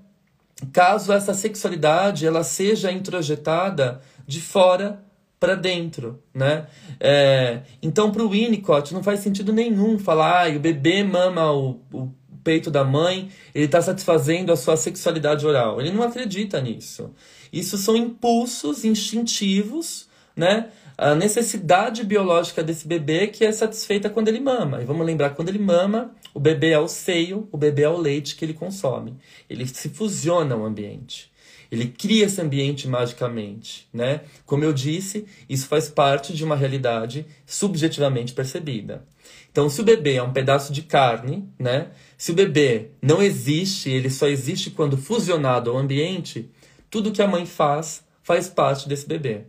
[0.72, 5.00] Caso essa sexualidade ela seja introjetada de fora
[5.40, 6.66] para dentro, né?
[7.00, 11.80] É, então, para o Winnicott, não faz sentido nenhum falar ah, o bebê mama o,
[11.90, 12.10] o
[12.44, 15.80] peito da mãe, ele está satisfazendo a sua sexualidade oral.
[15.80, 17.10] Ele não acredita nisso.
[17.50, 20.68] Isso são impulsos instintivos, né?
[20.96, 24.82] A necessidade biológica desse bebê que é satisfeita quando ele mama.
[24.82, 27.96] E vamos lembrar, quando ele mama, o bebê é o seio, o bebê é o
[27.96, 29.16] leite que ele consome.
[29.48, 31.29] Ele se fusiona ao ambiente.
[31.70, 34.22] Ele cria esse ambiente magicamente, né?
[34.44, 39.04] Como eu disse, isso faz parte de uma realidade subjetivamente percebida.
[39.52, 41.88] Então, se o bebê é um pedaço de carne, né?
[42.18, 46.50] Se o bebê não existe, ele só existe quando fusionado ao ambiente,
[46.90, 49.42] tudo que a mãe faz faz parte desse bebê.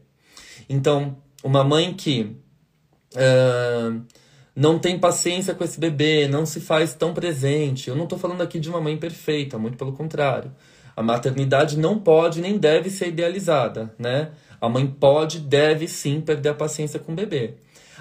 [0.67, 2.35] Então, uma mãe que
[3.13, 4.01] uh,
[4.55, 7.89] não tem paciência com esse bebê, não se faz tão presente.
[7.89, 10.51] Eu não estou falando aqui de uma mãe perfeita, muito pelo contrário.
[10.95, 14.31] A maternidade não pode nem deve ser idealizada, né?
[14.59, 17.55] A mãe pode, deve sim perder a paciência com o bebê.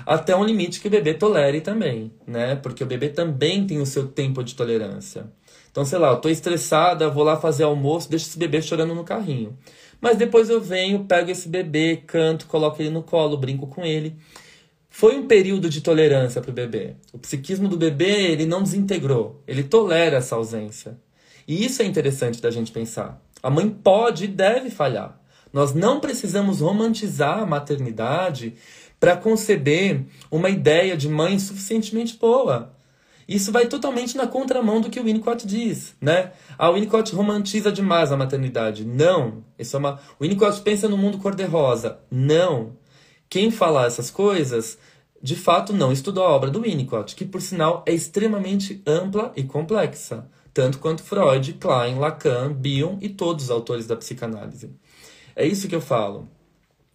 [0.06, 2.56] Até um limite que o bebê tolere também, né?
[2.56, 5.30] Porque o bebê também tem o seu tempo de tolerância.
[5.70, 9.04] Então, sei lá, eu tô estressada, vou lá fazer almoço, deixo esse bebê chorando no
[9.04, 9.56] carrinho.
[10.00, 14.16] Mas depois eu venho, pego esse bebê, canto, coloco ele no colo, brinco com ele.
[14.88, 16.96] Foi um período de tolerância para o bebê.
[17.12, 20.98] O psiquismo do bebê, ele não desintegrou, ele tolera essa ausência.
[21.50, 23.20] E isso é interessante da gente pensar.
[23.42, 25.20] A mãe pode e deve falhar.
[25.52, 28.54] Nós não precisamos romantizar a maternidade
[29.00, 32.72] para conceber uma ideia de mãe suficientemente boa.
[33.26, 36.30] Isso vai totalmente na contramão do que o Winnicott diz, né?
[36.56, 38.84] A Winnicott romantiza demais a maternidade.
[38.84, 39.42] Não.
[39.58, 39.98] Isso é uma...
[40.20, 41.98] O Winnicott pensa no mundo cor-de-rosa.
[42.08, 42.76] Não.
[43.28, 44.78] Quem fala essas coisas,
[45.20, 49.42] de fato, não estudou a obra do Winnicott, que, por sinal, é extremamente ampla e
[49.42, 54.70] complexa tanto quanto Freud, Klein, Lacan, Bion e todos os autores da psicanálise.
[55.34, 56.28] É isso que eu falo.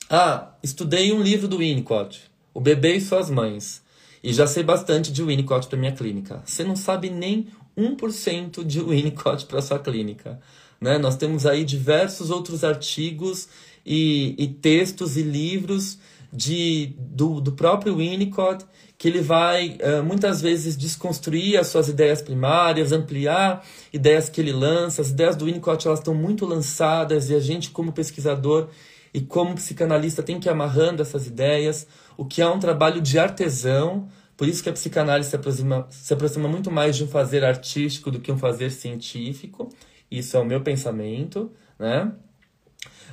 [0.09, 2.21] Ah, estudei um livro do Winnicott,
[2.53, 3.81] O Bebê e Suas Mães,
[4.23, 6.41] e já sei bastante de Winnicott para minha clínica.
[6.45, 10.39] Você não sabe nem 1% de Winnicott para sua clínica.
[10.79, 10.97] Né?
[10.97, 13.47] Nós temos aí diversos outros artigos
[13.85, 15.97] e, e textos e livros
[16.35, 18.65] de, do, do próprio Winnicott
[18.97, 24.53] que ele vai uh, muitas vezes desconstruir as suas ideias primárias, ampliar ideias que ele
[24.53, 25.01] lança.
[25.01, 28.69] As ideias do Winnicott elas estão muito lançadas e a gente, como pesquisador
[29.13, 33.19] e como psicanalista, tem que ir amarrando essas ideias, o que é um trabalho de
[33.19, 34.07] artesão.
[34.37, 38.11] Por isso que a psicanálise se aproxima, se aproxima muito mais de um fazer artístico
[38.11, 39.69] do que um fazer científico.
[40.09, 42.11] Isso é o meu pensamento, né?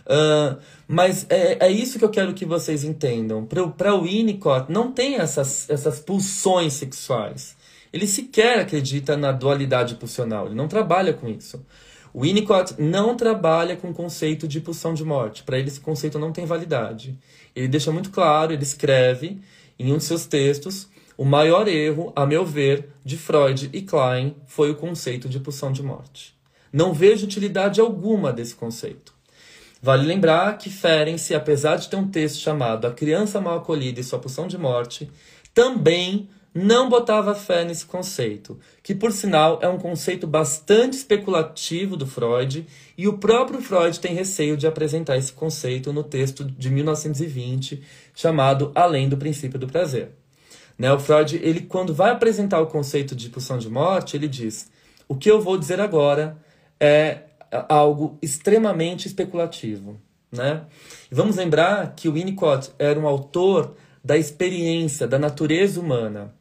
[0.06, 3.46] Uh, mas é, é isso que eu quero que vocês entendam.
[3.46, 7.56] Para o Winnicott, não tem essas, essas pulsões sexuais.
[7.92, 11.64] Ele sequer acredita na dualidade pulsional, ele não trabalha com isso.
[12.14, 15.42] O Winnicott não trabalha com o conceito de pulsão de morte.
[15.42, 17.18] Para ele, esse conceito não tem validade.
[17.56, 19.40] Ele deixa muito claro, ele escreve
[19.78, 24.36] em um de seus textos: o maior erro, a meu ver, de Freud e Klein
[24.46, 26.34] foi o conceito de pulsão de morte.
[26.72, 29.11] Não vejo utilidade alguma desse conceito.
[29.84, 34.04] Vale lembrar que Ferenc, apesar de ter um texto chamado A Criança Mal Acolhida e
[34.04, 35.10] Sua Pulsão de Morte,
[35.52, 42.06] também não botava fé nesse conceito, que por sinal é um conceito bastante especulativo do
[42.06, 42.64] Freud,
[42.96, 47.82] e o próprio Freud tem receio de apresentar esse conceito no texto de 1920
[48.14, 50.10] chamado Além do Princípio do Prazer.
[50.78, 54.70] Né, o Freud, ele quando vai apresentar o conceito de pulsão de morte, ele diz:
[55.08, 56.36] "O que eu vou dizer agora
[56.78, 57.31] é
[57.68, 60.00] algo extremamente especulativo.
[60.30, 60.62] Né?
[61.10, 66.34] E vamos lembrar que o Winnicott era um autor da experiência, da natureza humana.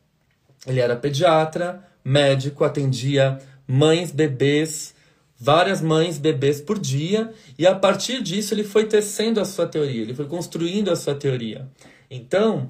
[0.65, 4.93] Ele era pediatra, médico, atendia mães, bebês,
[5.37, 10.01] várias mães, bebês por dia, e a partir disso ele foi tecendo a sua teoria,
[10.01, 11.67] ele foi construindo a sua teoria.
[12.09, 12.67] Então,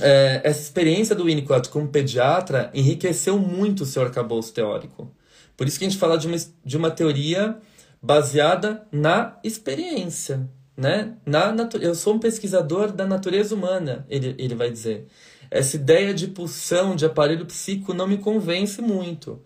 [0.00, 5.10] é, essa experiência do Winnicott como pediatra enriqueceu muito o seu arcabouço teórico.
[5.62, 7.56] Por isso que a gente fala de uma, de uma teoria
[8.02, 11.14] baseada na experiência, né?
[11.24, 11.54] Na.
[11.80, 15.06] Eu sou um pesquisador da natureza humana, ele, ele vai dizer.
[15.48, 19.40] Essa ideia de pulsão de aparelho psíquico não me convence muito.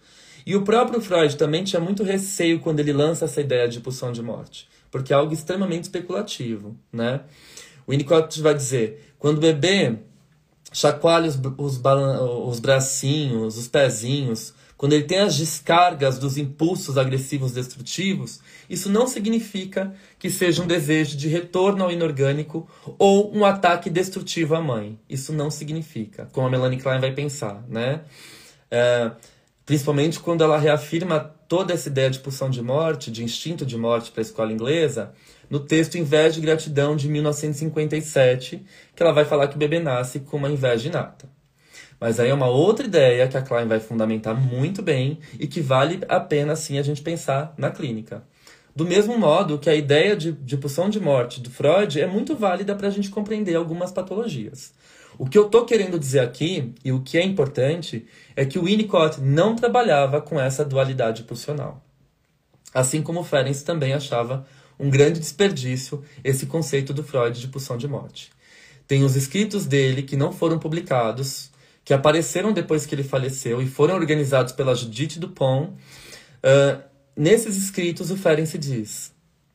[0.47, 4.11] E o próprio Freud também tinha muito receio quando ele lança essa ideia de pulsão
[4.11, 7.21] de morte, porque é algo extremamente especulativo, né?
[7.87, 9.99] O Winnicott vai dizer, quando o bebê
[10.73, 17.53] chacoalha os, os, os bracinhos, os pezinhos, quando ele tem as descargas dos impulsos agressivos
[17.53, 22.69] destrutivos, isso não significa que seja um desejo de retorno ao inorgânico
[22.99, 24.99] ou um ataque destrutivo à mãe.
[25.09, 28.03] Isso não significa, como a Melanie Klein vai pensar, né?
[28.71, 29.13] É,
[29.65, 34.11] principalmente quando ela reafirma toda essa ideia de pulsão de morte, de instinto de morte
[34.11, 35.13] para a escola inglesa,
[35.49, 38.65] no texto Inveja e Gratidão de 1957,
[38.95, 41.36] que ela vai falar que o bebê nasce com uma inveja inata.
[42.01, 45.61] Mas aí é uma outra ideia que a Klein vai fundamentar muito bem e que
[45.61, 48.23] vale a pena sim a gente pensar na clínica.
[48.75, 52.37] Do mesmo modo que a ideia de, de pulsão de morte do Freud é muito
[52.37, 54.75] válida para a gente compreender algumas patologias.
[55.19, 58.65] O que eu estou querendo dizer aqui, e o que é importante, é que o
[58.65, 61.83] Winnicott não trabalhava com essa dualidade pulsional.
[62.75, 64.47] Assim como Ferenc também achava
[64.79, 68.31] um grande desperdício esse conceito do Freud de pulsão de morte.
[68.87, 71.51] Tem os escritos dele que não foram publicados,
[71.87, 75.71] que apareceram depois que ele faleceu e foram organizados pela Judith Dupont.
[75.71, 76.83] Uh,
[77.17, 79.15] nesses escritos, o Ferenc diz: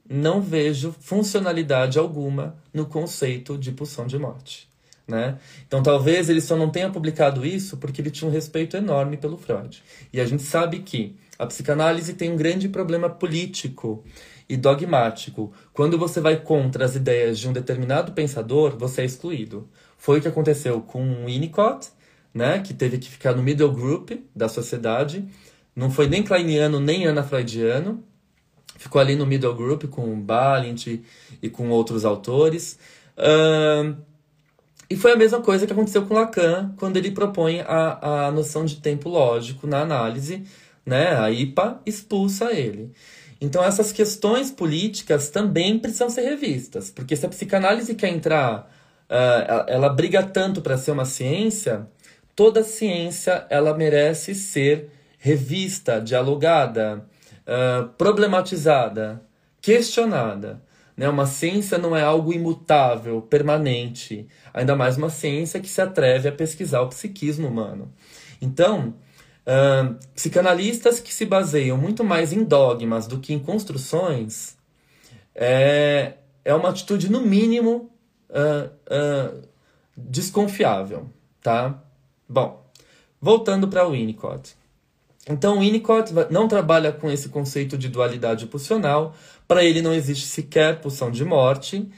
[0.09, 4.69] Não vejo funcionalidade alguma no conceito de pulsão de morte.
[5.05, 5.37] Né?
[5.67, 9.37] Então, talvez ele só não tenha publicado isso porque ele tinha um respeito enorme pelo
[9.37, 9.83] Freud.
[10.13, 14.05] E a gente sabe que a psicanálise tem um grande problema político
[14.47, 15.51] e dogmático.
[15.73, 19.67] Quando você vai contra as ideias de um determinado pensador, você é excluído.
[19.97, 21.89] Foi o que aconteceu com Winnicott
[22.33, 25.25] né, que teve que ficar no middle group da sociedade.
[25.75, 28.03] Não foi nem kleiniano nem ana-freudiano.
[28.77, 31.01] Ficou ali no middle group com Balint
[31.41, 32.79] e com outros autores.
[33.17, 33.95] Uh,
[34.89, 38.65] e foi a mesma coisa que aconteceu com Lacan quando ele propõe a, a noção
[38.65, 40.43] de tempo lógico na análise.
[40.85, 41.15] Né?
[41.17, 42.91] A IPA expulsa ele.
[43.39, 48.71] Então, essas questões políticas também precisam ser revistas, porque se a psicanálise quer entrar,
[49.09, 51.87] uh, ela briga tanto para ser uma ciência,
[52.35, 57.05] toda ciência ela merece ser revista, dialogada,
[57.45, 59.21] uh, problematizada,
[59.61, 60.61] questionada.
[60.97, 61.07] Né?
[61.07, 66.31] Uma ciência não é algo imutável, permanente, ainda mais uma ciência que se atreve a
[66.31, 67.93] pesquisar o psiquismo humano.
[68.41, 68.95] Então,
[69.45, 74.57] uh, psicanalistas que se baseiam muito mais em dogmas do que em construções
[75.35, 76.13] é,
[76.43, 77.91] é uma atitude, no mínimo,
[78.29, 79.41] uh,
[79.95, 81.09] desconfiável.
[81.41, 81.81] Tá?
[82.31, 82.63] Bom,
[83.19, 84.55] voltando para o Winnicott.
[85.29, 89.13] Então, o Winnicott não trabalha com esse conceito de dualidade pulsional,
[89.45, 91.91] para ele não existe sequer pulsão de morte,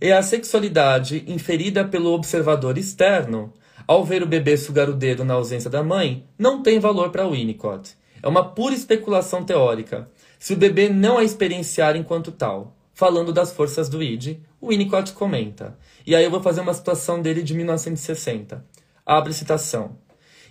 [0.00, 3.52] e a sexualidade inferida pelo observador externo,
[3.84, 7.28] ao ver o bebê sugar o dedo na ausência da mãe, não tem valor para
[7.28, 7.96] Winnicott.
[8.22, 12.76] É uma pura especulação teórica, se o bebê não a experienciar enquanto tal.
[12.94, 15.76] Falando das forças do id, o Winnicott comenta.
[16.06, 18.64] E aí eu vou fazer uma situação dele de 1960.
[19.04, 19.96] Abre citação.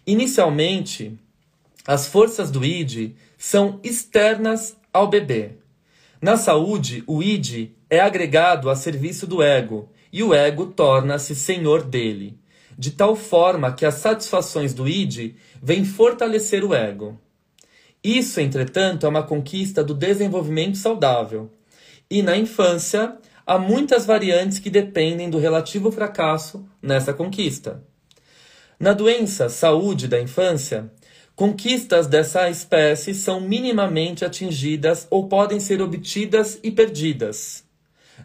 [0.05, 1.17] Inicialmente,
[1.85, 5.51] as forças do id são externas ao bebê.
[6.21, 11.83] Na saúde, o id é agregado a serviço do ego e o ego torna-se senhor
[11.83, 12.37] dele,
[12.77, 17.17] de tal forma que as satisfações do id vêm fortalecer o ego.
[18.03, 21.51] Isso, entretanto, é uma conquista do desenvolvimento saudável.
[22.09, 27.83] E na infância, há muitas variantes que dependem do relativo fracasso nessa conquista.
[28.79, 30.89] Na doença saúde da infância,
[31.35, 37.65] conquistas dessa espécie são minimamente atingidas ou podem ser obtidas e perdidas.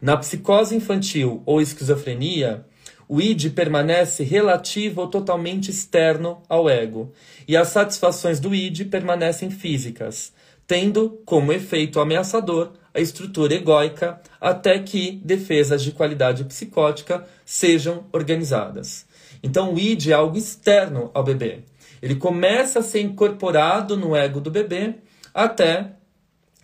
[0.00, 2.64] Na psicose infantil ou esquizofrenia,
[3.09, 7.12] o id permanece relativo ou totalmente externo ao ego,
[7.48, 10.32] e as satisfações do id permanecem físicas,
[10.68, 19.05] tendo como efeito ameaçador a estrutura egóica até que defesas de qualidade psicótica sejam organizadas.
[19.43, 21.61] Então o id é algo externo ao bebê.
[22.01, 24.95] Ele começa a ser incorporado no ego do bebê
[25.32, 25.93] até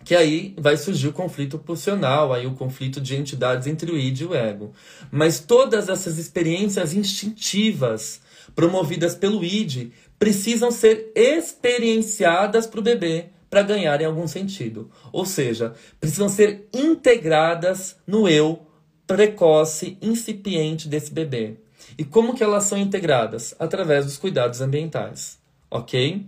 [0.03, 4.21] que aí vai surgir o conflito pulsional, aí o conflito de entidades entre o id
[4.21, 4.73] e o ego.
[5.11, 8.21] Mas todas essas experiências instintivas
[8.55, 14.89] promovidas pelo id precisam ser experienciadas para o bebê para ganharem algum sentido.
[15.11, 18.65] Ou seja, precisam ser integradas no eu
[19.05, 21.57] precoce, incipiente desse bebê.
[21.97, 23.55] E como que elas são integradas?
[23.59, 25.39] Através dos cuidados ambientais,
[25.69, 26.25] ok?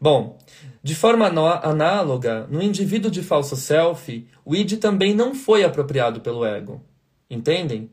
[0.00, 0.38] Bom,
[0.82, 6.44] de forma análoga, no indivíduo de falso self, o id também não foi apropriado pelo
[6.44, 6.82] ego.
[7.28, 7.90] Entendem?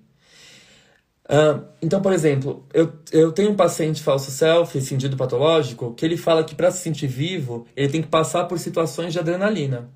[1.25, 6.15] Uh, então, por exemplo, eu, eu tenho um paciente falso self, sentido patológico, que ele
[6.15, 9.89] fala que para se sentir vivo, ele tem que passar por situações de adrenalina.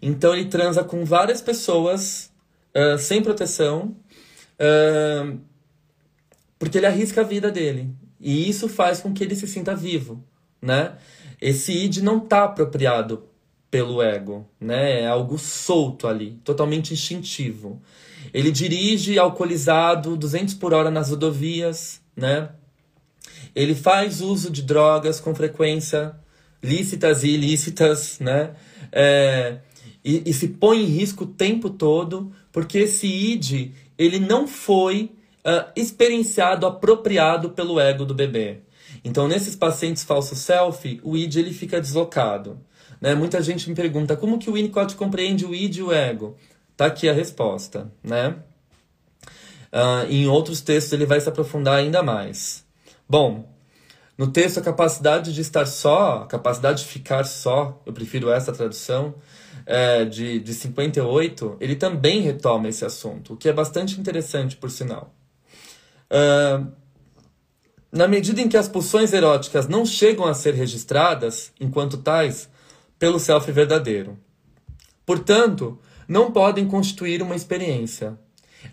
[0.00, 2.30] Então, ele transa com várias pessoas
[2.76, 3.96] uh, sem proteção,
[6.58, 7.90] porque ele arrisca a vida dele.
[8.20, 10.24] E isso faz com que ele se sinta vivo,
[10.60, 10.96] né?
[11.40, 13.24] Esse id não está apropriado
[13.70, 15.02] pelo ego, né?
[15.02, 17.82] É algo solto ali, totalmente instintivo.
[18.32, 22.50] Ele dirige alcoolizado 200 por hora nas rodovias, né?
[23.54, 26.14] Ele faz uso de drogas com frequência,
[26.62, 28.52] lícitas e ilícitas, né?
[28.90, 29.58] É,
[30.04, 35.12] e, e, se põe em risco o tempo todo, porque esse id ele não foi
[35.44, 38.60] uh, experienciado, apropriado pelo ego do bebê.
[39.04, 42.58] Então, nesses pacientes falso self, o id ele fica deslocado.
[43.00, 43.14] Né?
[43.14, 46.36] Muita gente me pergunta como que o Winnicott compreende o id e o ego.
[46.76, 48.36] Tá aqui a resposta, né?
[49.72, 52.64] Uh, em outros textos ele vai se aprofundar ainda mais.
[53.08, 53.52] Bom,
[54.16, 58.52] no texto a capacidade de estar só, a capacidade de ficar só, eu prefiro essa
[58.52, 59.14] tradução,
[59.66, 64.70] é, de, de 58, ele também retoma esse assunto, o que é bastante interessante, por
[64.70, 65.14] sinal.
[66.10, 66.70] Uh,
[67.90, 72.48] na medida em que as pulsões eróticas não chegam a ser registradas, enquanto tais,
[72.98, 74.18] pelo self verdadeiro.
[75.06, 78.18] Portanto, não podem constituir uma experiência.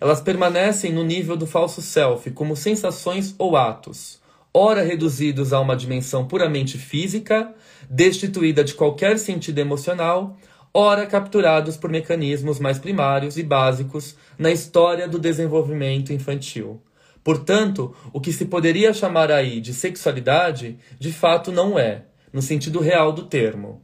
[0.00, 4.20] Elas permanecem no nível do falso self como sensações ou atos,
[4.52, 7.54] ora reduzidos a uma dimensão puramente física,
[7.88, 10.36] destituída de qualquer sentido emocional,
[10.74, 16.80] ora capturados por mecanismos mais primários e básicos na história do desenvolvimento infantil.
[17.22, 22.80] Portanto, o que se poderia chamar aí de sexualidade, de fato não é, no sentido
[22.80, 23.82] real do termo.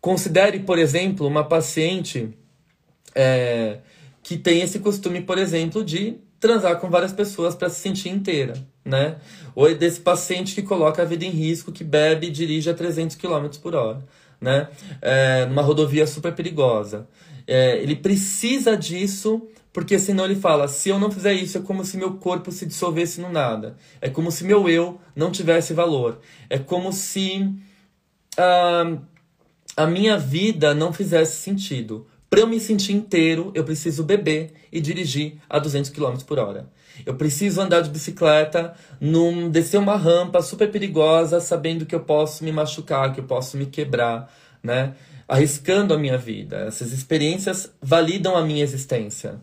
[0.00, 2.36] Considere, por exemplo, uma paciente
[3.14, 3.78] é,
[4.22, 8.54] que tem esse costume, por exemplo, de transar com várias pessoas para se sentir inteira,
[8.84, 9.16] né?
[9.54, 13.14] Ou desse paciente que coloca a vida em risco, que bebe e dirige a 300
[13.14, 14.04] km por hora,
[14.42, 14.68] né?
[15.00, 17.08] É, numa rodovia super perigosa.
[17.46, 21.84] É, ele precisa disso porque senão ele fala: se eu não fizer isso, é como
[21.84, 23.76] se meu corpo se dissolvesse no nada.
[24.00, 26.20] É como se meu eu não tivesse valor.
[26.50, 27.50] É como se.
[28.36, 28.98] Ah,
[29.74, 32.06] a minha vida não fizesse sentido.
[32.28, 36.70] Para eu me sentir inteiro, eu preciso beber e dirigir a 200 km por hora.
[37.04, 42.44] Eu preciso andar de bicicleta, num, descer uma rampa super perigosa, sabendo que eu posso
[42.44, 44.32] me machucar, que eu posso me quebrar,
[44.62, 44.94] né?
[45.26, 46.58] Arriscando a minha vida.
[46.66, 49.40] Essas experiências validam a minha existência.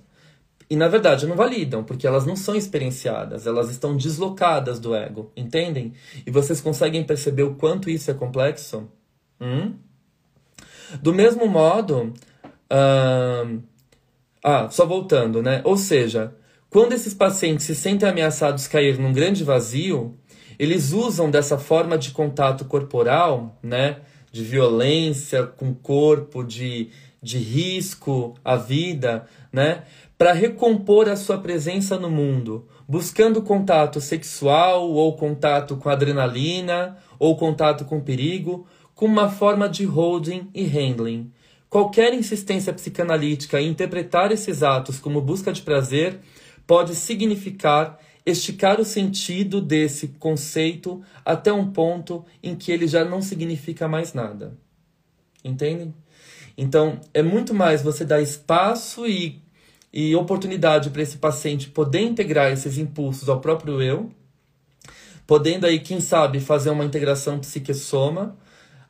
[0.69, 5.31] E na verdade não validam, porque elas não são experienciadas, elas estão deslocadas do ego,
[5.35, 5.93] entendem?
[6.25, 8.87] E vocês conseguem perceber o quanto isso é complexo?
[9.41, 9.73] Hum?
[11.01, 12.13] Do mesmo modo,
[12.71, 13.59] uh,
[14.43, 15.61] ah, só voltando, né?
[15.63, 16.35] Ou seja,
[16.69, 20.15] quando esses pacientes se sentem ameaçados cair num grande vazio,
[20.59, 23.97] eles usam dessa forma de contato corporal, né?
[24.31, 26.89] De violência com o corpo, de,
[27.23, 29.83] de risco à vida, né?
[30.15, 37.35] Para recompor a sua presença no mundo, buscando contato sexual ou contato com adrenalina ou
[37.35, 41.31] contato com perigo, como uma forma de holding e handling.
[41.69, 46.19] Qualquer insistência psicanalítica em interpretar esses atos como busca de prazer
[46.69, 53.23] pode significar esticar o sentido desse conceito até um ponto em que ele já não
[53.23, 54.55] significa mais nada.
[55.43, 55.91] Entendem?
[56.55, 59.41] Então, é muito mais você dar espaço e,
[59.91, 64.11] e oportunidade para esse paciente poder integrar esses impulsos ao próprio eu,
[65.25, 68.37] podendo aí, quem sabe, fazer uma integração psique-soma,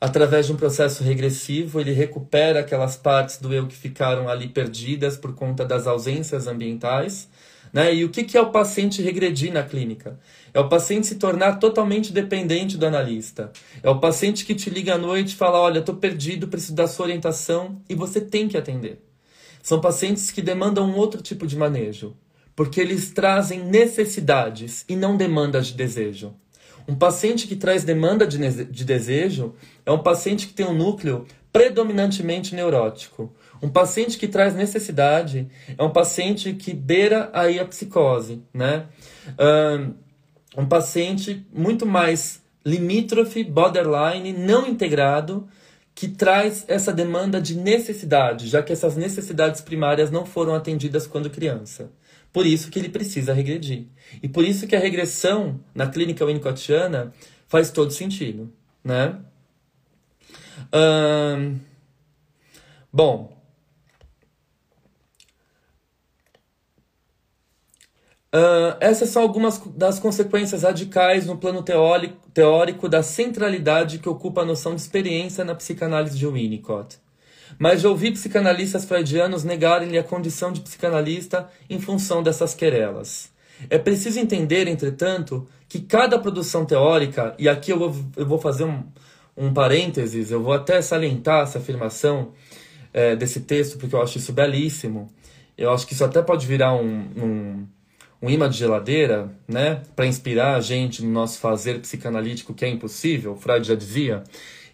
[0.02, 5.16] através de um processo regressivo, ele recupera aquelas partes do eu que ficaram ali perdidas
[5.16, 7.30] por conta das ausências ambientais.
[7.72, 7.96] Né?
[7.96, 10.20] E o que, que é o paciente regredir na clínica?
[10.54, 13.52] É o paciente se tornar totalmente dependente do analista.
[13.84, 16.88] É o paciente que te liga à noite e fala: Olha, estou perdido, preciso da
[16.88, 19.02] sua orientação, e você tem que atender.
[19.62, 22.16] São pacientes que demandam um outro tipo de manejo,
[22.56, 26.34] porque eles trazem necessidades e não demandas de desejo.
[26.88, 29.54] Um paciente que traz demanda de, de desejo
[29.86, 33.32] é um paciente que tem um núcleo predominantemente neurótico.
[33.62, 35.48] Um paciente que traz necessidade
[35.78, 38.86] é um paciente que beira aí a psicose, né?
[40.56, 45.48] Um paciente muito mais limítrofe, borderline, não integrado,
[45.94, 51.30] que traz essa demanda de necessidade, já que essas necessidades primárias não foram atendidas quando
[51.30, 51.92] criança.
[52.32, 53.88] Por isso que ele precisa regredir.
[54.22, 57.12] E por isso que a regressão na clínica winnicottiana
[57.48, 58.54] faz todo sentido,
[58.84, 59.18] né?
[62.94, 63.39] Bom,
[68.34, 74.42] Uh, essas são algumas das consequências radicais no plano teórico, teórico da centralidade que ocupa
[74.42, 77.00] a noção de experiência na psicanálise de Winnicott.
[77.58, 83.32] Mas já ouvi psicanalistas freudianos negarem-lhe a condição de psicanalista em função dessas querelas.
[83.68, 88.64] É preciso entender, entretanto, que cada produção teórica, e aqui eu vou, eu vou fazer
[88.64, 88.84] um,
[89.36, 92.32] um parênteses, eu vou até salientar essa afirmação
[92.94, 95.12] é, desse texto, porque eu acho isso belíssimo.
[95.58, 97.68] Eu acho que isso até pode virar um, um
[98.22, 102.70] um imã de geladeira, né, para inspirar a gente no nosso fazer psicanalítico que é
[102.70, 104.24] impossível, Freud já dizia,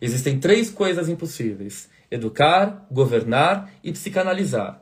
[0.02, 4.82] existem três coisas impossíveis: educar, governar e psicanalizar.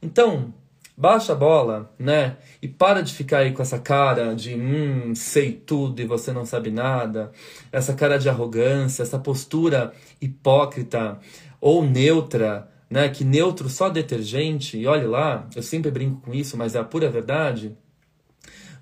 [0.00, 0.52] Então,
[0.96, 2.36] baixa a bola, né?
[2.60, 6.44] E para de ficar aí com essa cara de hum, sei tudo e você não
[6.44, 7.32] sabe nada,
[7.70, 11.18] essa cara de arrogância, essa postura hipócrita
[11.60, 13.08] ou neutra, né?
[13.08, 16.84] Que neutro só detergente, e olhe lá, eu sempre brinco com isso, mas é a
[16.84, 17.74] pura verdade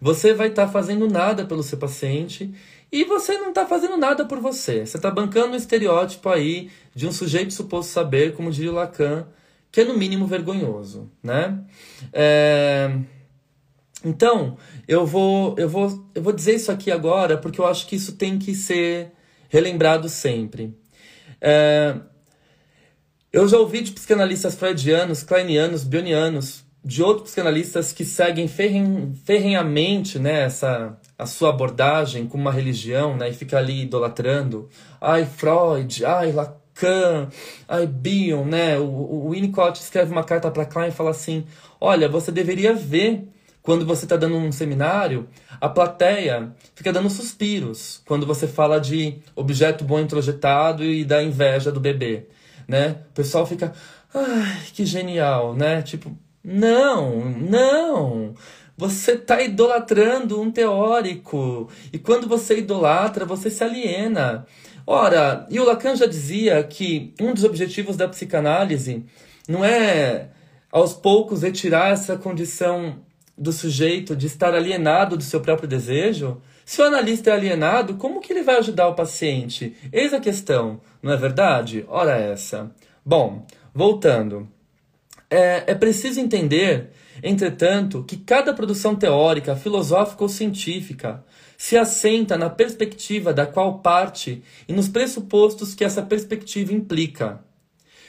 [0.01, 2.53] você vai estar tá fazendo nada pelo seu paciente
[2.91, 4.85] e você não está fazendo nada por você.
[4.87, 9.27] Você está bancando um estereótipo aí de um sujeito suposto saber, como diria Lacan,
[9.71, 11.63] que é no mínimo vergonhoso, né?
[12.13, 12.99] É...
[14.05, 14.57] Então,
[14.89, 18.17] eu vou, eu, vou, eu vou dizer isso aqui agora porque eu acho que isso
[18.17, 19.13] tem que ser
[19.49, 20.75] relembrado sempre.
[21.41, 21.97] É...
[23.33, 30.19] Eu já ouvi de psicanalistas freudianos, kleinianos, bionianos, de outros psicanalistas que seguem ferren, ferrenhamente
[30.19, 34.69] né, essa, a sua abordagem como uma religião né, e fica ali idolatrando.
[35.01, 37.29] Ai, Freud, ai, Lacan,
[37.69, 38.79] ai, Bion, né?
[38.79, 41.45] O, o Winnicott escreve uma carta para Klein e fala assim:
[41.79, 43.29] olha, você deveria ver
[43.63, 45.29] quando você está dando um seminário,
[45.61, 51.71] a plateia fica dando suspiros quando você fala de objeto bom introjetado e da inveja
[51.71, 52.27] do bebê,
[52.67, 53.03] né?
[53.11, 53.73] O pessoal fica,
[54.15, 55.83] ai, que genial, né?
[55.83, 58.35] Tipo, não, não.
[58.77, 61.69] Você está idolatrando um teórico.
[61.93, 64.47] E quando você idolatra, você se aliena.
[64.87, 69.05] Ora, e o Lacan já dizia que um dos objetivos da psicanálise
[69.47, 70.31] não é
[70.73, 72.99] aos poucos retirar essa condição
[73.37, 76.41] do sujeito de estar alienado do seu próprio desejo?
[76.65, 79.77] Se o analista é alienado, como que ele vai ajudar o paciente?
[79.93, 81.85] Eis a questão, não é verdade?
[81.89, 82.71] Ora essa.
[83.05, 84.49] Bom, voltando.
[85.31, 86.91] É, é preciso entender,
[87.23, 91.25] entretanto, que cada produção teórica, filosófica ou científica
[91.57, 97.45] se assenta na perspectiva da qual parte e nos pressupostos que essa perspectiva implica.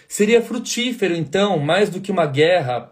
[0.08, 2.92] Seria frutífero, então, mais do que uma guerra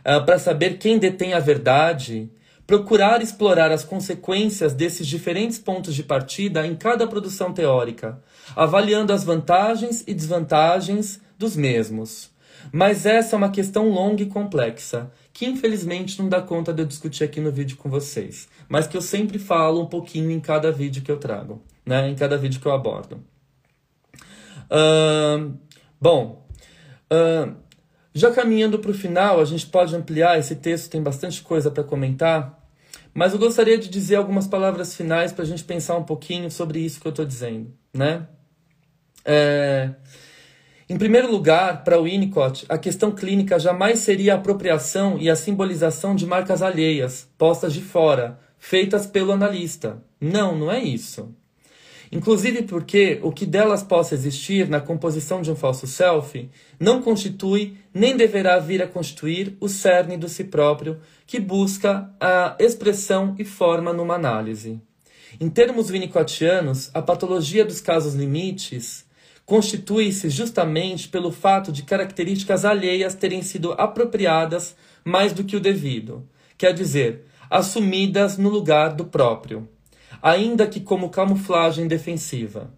[0.00, 2.30] uh, para saber quem detém a verdade,
[2.66, 8.22] procurar explorar as consequências desses diferentes pontos de partida em cada produção teórica,
[8.54, 12.33] avaliando as vantagens e desvantagens dos mesmos.
[12.72, 16.86] Mas essa é uma questão longa e complexa, que infelizmente não dá conta de eu
[16.86, 20.70] discutir aqui no vídeo com vocês, mas que eu sempre falo um pouquinho em cada
[20.72, 22.08] vídeo que eu trago, né?
[22.08, 23.22] em cada vídeo que eu abordo.
[24.70, 25.54] Uh,
[26.00, 26.46] bom,
[27.12, 27.54] uh,
[28.14, 31.82] já caminhando para o final, a gente pode ampliar, esse texto tem bastante coisa para
[31.82, 32.64] comentar,
[33.12, 36.80] mas eu gostaria de dizer algumas palavras finais para a gente pensar um pouquinho sobre
[36.80, 37.72] isso que eu estou dizendo.
[37.92, 38.26] Né?
[39.24, 39.90] É,
[40.88, 46.14] em primeiro lugar, para Winnicott, a questão clínica jamais seria a apropriação e a simbolização
[46.14, 50.02] de marcas alheias, postas de fora, feitas pelo analista.
[50.20, 51.34] Não, não é isso.
[52.12, 57.76] Inclusive porque o que delas possa existir na composição de um falso self não constitui
[57.92, 63.44] nem deverá vir a constituir o cerne do si próprio que busca a expressão e
[63.44, 64.80] forma numa análise.
[65.40, 69.03] Em termos winnicottianos, a patologia dos casos limites
[69.46, 74.74] constitui-se justamente pelo fato de características alheias terem sido apropriadas
[75.04, 76.26] mais do que o devido,
[76.56, 79.68] quer dizer, assumidas no lugar do próprio,
[80.22, 82.72] ainda que como camuflagem defensiva.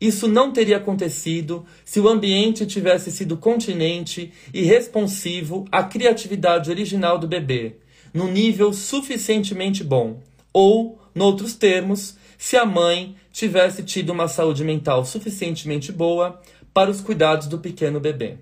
[0.00, 7.16] Isso não teria acontecido se o ambiente tivesse sido continente e responsivo à criatividade original
[7.16, 7.76] do bebê,
[8.12, 10.20] num nível suficientemente bom,
[10.52, 16.42] ou, noutros termos, se a mãe tivesse tido uma saúde mental suficientemente boa
[16.74, 18.34] para os cuidados do pequeno bebê.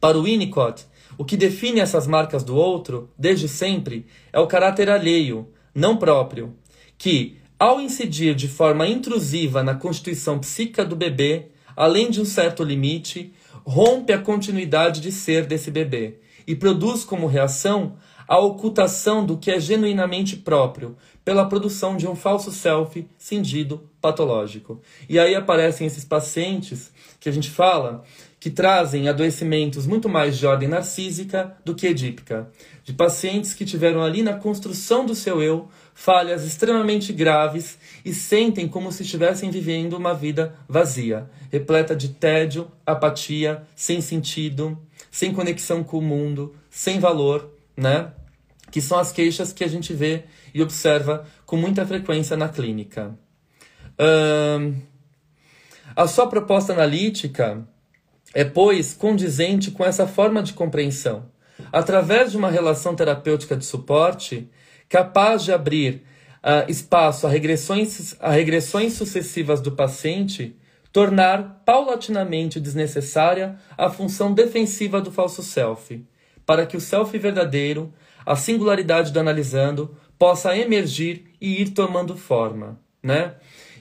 [0.00, 0.86] Para o Winnicott,
[1.18, 6.54] o que define essas marcas do outro, desde sempre, é o caráter alheio, não próprio,
[6.96, 12.62] que, ao incidir de forma intrusiva na constituição psíquica do bebê, além de um certo
[12.62, 13.34] limite,
[13.64, 17.96] rompe a continuidade de ser desse bebê e produz como reação
[18.30, 24.80] a ocultação do que é genuinamente próprio, pela produção de um falso self cindido patológico.
[25.08, 28.04] E aí aparecem esses pacientes que a gente fala
[28.38, 32.48] que trazem adoecimentos muito mais de ordem narcísica do que edípica,
[32.84, 38.68] de pacientes que tiveram ali na construção do seu eu falhas extremamente graves e sentem
[38.68, 44.78] como se estivessem vivendo uma vida vazia, repleta de tédio, apatia, sem sentido,
[45.10, 48.12] sem conexão com o mundo, sem valor, né?
[48.70, 53.18] Que são as queixas que a gente vê e observa com muita frequência na clínica.
[55.96, 57.66] a sua proposta analítica
[58.34, 61.26] é, pois, condizente com essa forma de compreensão.
[61.72, 64.48] Através de uma relação terapêutica de suporte,
[64.88, 66.02] capaz de abrir
[66.42, 70.56] uh, espaço a regressões, a regressões sucessivas do paciente,
[70.92, 76.04] tornar paulatinamente desnecessária a função defensiva do falso self,
[76.46, 77.92] para que o self verdadeiro,
[78.30, 83.34] a singularidade do analisando, possa emergir e ir tomando forma, né?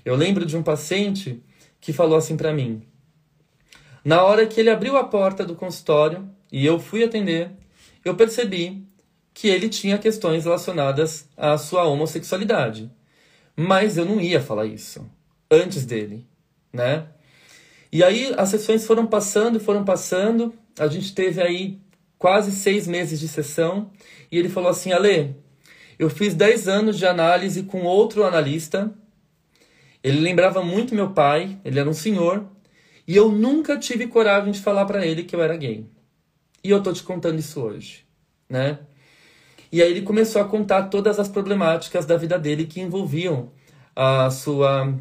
[0.04, 1.43] Eu lembro de um paciente
[1.80, 2.82] que falou assim para mim:
[4.04, 7.52] na hora que ele abriu a porta do consultório e eu fui atender,
[8.04, 8.84] eu percebi
[9.36, 12.89] que ele tinha questões relacionadas à sua homossexualidade.
[13.56, 15.08] Mas eu não ia falar isso
[15.52, 16.26] antes dele,
[16.74, 17.06] né?
[17.91, 20.56] E aí as sessões foram passando, foram passando.
[20.80, 21.80] A gente teve aí
[22.20, 23.90] quase seis meses de sessão
[24.32, 25.36] e ele falou assim: Ale,
[25.98, 28.94] eu fiz dez anos de análise com outro analista.
[30.04, 32.46] Ele lembrava muito meu pai, ele era um senhor,
[33.06, 35.86] e eu nunca tive coragem de falar para ele que eu era gay.
[36.64, 38.06] E eu tô te contando isso hoje,
[38.48, 38.80] né?
[39.72, 43.52] E aí ele começou a contar todas as problemáticas da vida dele que envolviam
[43.96, 44.94] a sua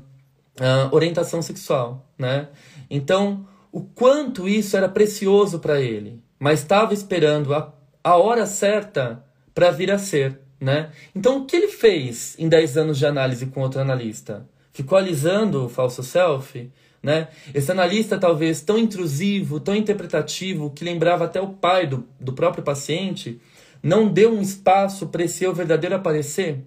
[0.60, 2.48] a orientação sexual, né?
[2.90, 9.24] Então, o quanto isso era precioso para ele, mas estava esperando a, a hora certa
[9.54, 10.90] para vir a ser, né?
[11.14, 14.48] Então, o que ele fez em 10 anos de análise com outro analista?
[14.72, 16.70] Ficou alisando o falso self?
[17.02, 17.28] Né?
[17.54, 22.62] Esse analista, talvez tão intrusivo, tão interpretativo, que lembrava até o pai do, do próprio
[22.62, 23.40] paciente,
[23.82, 26.64] não deu um espaço para esse eu verdadeiro aparecer?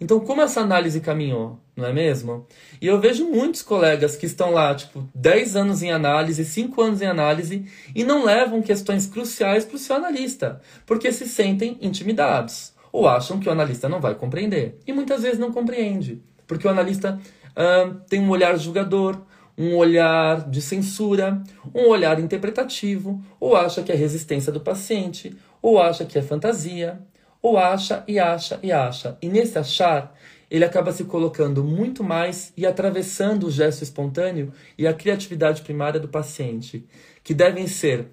[0.00, 2.46] Então, como essa análise caminhou, não é mesmo?
[2.80, 7.02] E eu vejo muitos colegas que estão lá, tipo, 10 anos em análise, 5 anos
[7.02, 12.72] em análise, e não levam questões cruciais para o seu analista, porque se sentem intimidados,
[12.90, 14.78] ou acham que o analista não vai compreender.
[14.86, 17.20] E muitas vezes não compreende, porque o analista
[17.50, 19.20] uh, tem um olhar julgador,
[19.58, 21.42] um olhar de censura,
[21.74, 27.00] um olhar interpretativo, ou acha que é resistência do paciente, ou acha que é fantasia,
[27.40, 29.16] ou acha e acha e acha.
[29.22, 30.14] E nesse achar,
[30.50, 35.98] ele acaba se colocando muito mais e atravessando o gesto espontâneo e a criatividade primária
[35.98, 36.86] do paciente,
[37.22, 38.08] que devem ser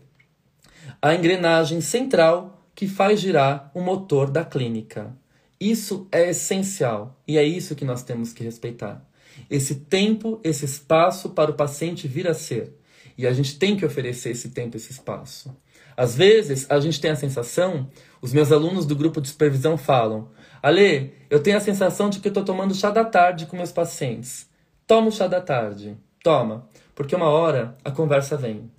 [1.02, 5.16] a engrenagem central que faz girar o motor da clínica.
[5.60, 9.06] Isso é essencial e é isso que nós temos que respeitar.
[9.50, 12.74] Esse tempo, esse espaço para o paciente vir a ser.
[13.18, 15.56] E a gente tem que oferecer esse tempo, esse espaço.
[15.96, 17.88] Às vezes, a gente tem a sensação,
[18.22, 20.30] os meus alunos do grupo de supervisão falam:
[20.64, 24.49] Ale, eu tenho a sensação de que estou tomando chá da tarde com meus pacientes.
[24.88, 25.97] Toma o chá da tarde.
[26.24, 28.72] Toma, porque uma hora a conversa vem.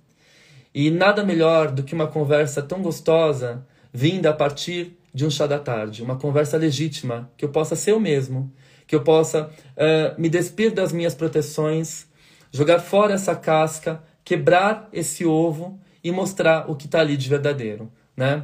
[0.73, 3.63] E nada melhor do que uma conversa tão gostosa
[3.93, 7.91] vinda a partir de um chá da tarde, uma conversa legítima, que eu possa ser
[7.91, 8.51] eu mesmo,
[8.87, 12.07] que eu possa uh, me despir das minhas proteções,
[12.51, 17.91] jogar fora essa casca, quebrar esse ovo e mostrar o que está ali de verdadeiro,
[18.17, 18.43] né?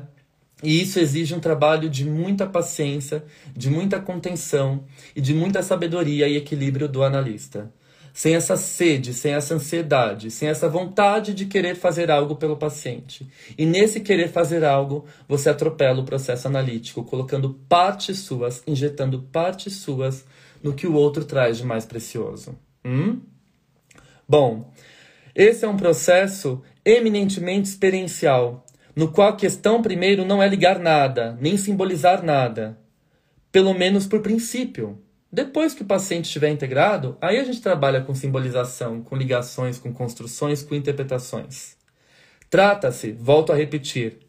[0.63, 3.23] E isso exige um trabalho de muita paciência,
[3.55, 4.83] de muita contenção
[5.15, 7.71] e de muita sabedoria e equilíbrio do analista.
[8.13, 13.25] Sem essa sede, sem essa ansiedade, sem essa vontade de querer fazer algo pelo paciente.
[13.57, 19.77] E nesse querer fazer algo, você atropela o processo analítico, colocando partes suas, injetando partes
[19.77, 20.25] suas
[20.61, 22.55] no que o outro traz de mais precioso.
[22.83, 23.21] Hum?
[24.27, 24.71] Bom,
[25.33, 28.65] esse é um processo eminentemente experiencial,
[29.01, 32.77] no qual a questão primeiro não é ligar nada, nem simbolizar nada,
[33.51, 35.01] pelo menos por princípio.
[35.31, 39.91] Depois que o paciente estiver integrado, aí a gente trabalha com simbolização, com ligações, com
[39.91, 41.75] construções, com interpretações.
[42.47, 44.19] Trata-se, volto a repetir,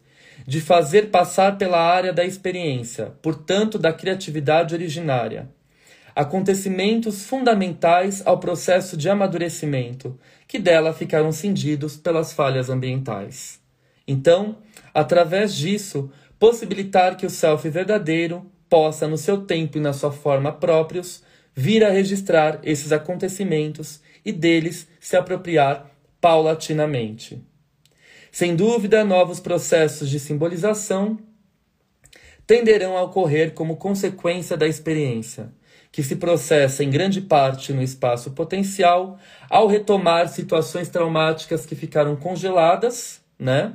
[0.47, 5.51] de fazer passar pela área da experiência, portanto da criatividade originária,
[6.15, 13.61] acontecimentos fundamentais ao processo de amadurecimento, que dela ficaram cindidos pelas falhas ambientais.
[14.07, 14.57] Então,
[14.93, 20.51] através disso, possibilitar que o self verdadeiro possa, no seu tempo e na sua forma
[20.51, 21.23] próprios,
[21.53, 25.89] vir a registrar esses acontecimentos e deles se apropriar
[26.19, 27.41] paulatinamente.
[28.31, 31.19] Sem dúvida, novos processos de simbolização
[32.47, 35.53] tenderão a ocorrer como consequência da experiência,
[35.91, 42.15] que se processa em grande parte no espaço potencial ao retomar situações traumáticas que ficaram
[42.15, 43.73] congeladas, né?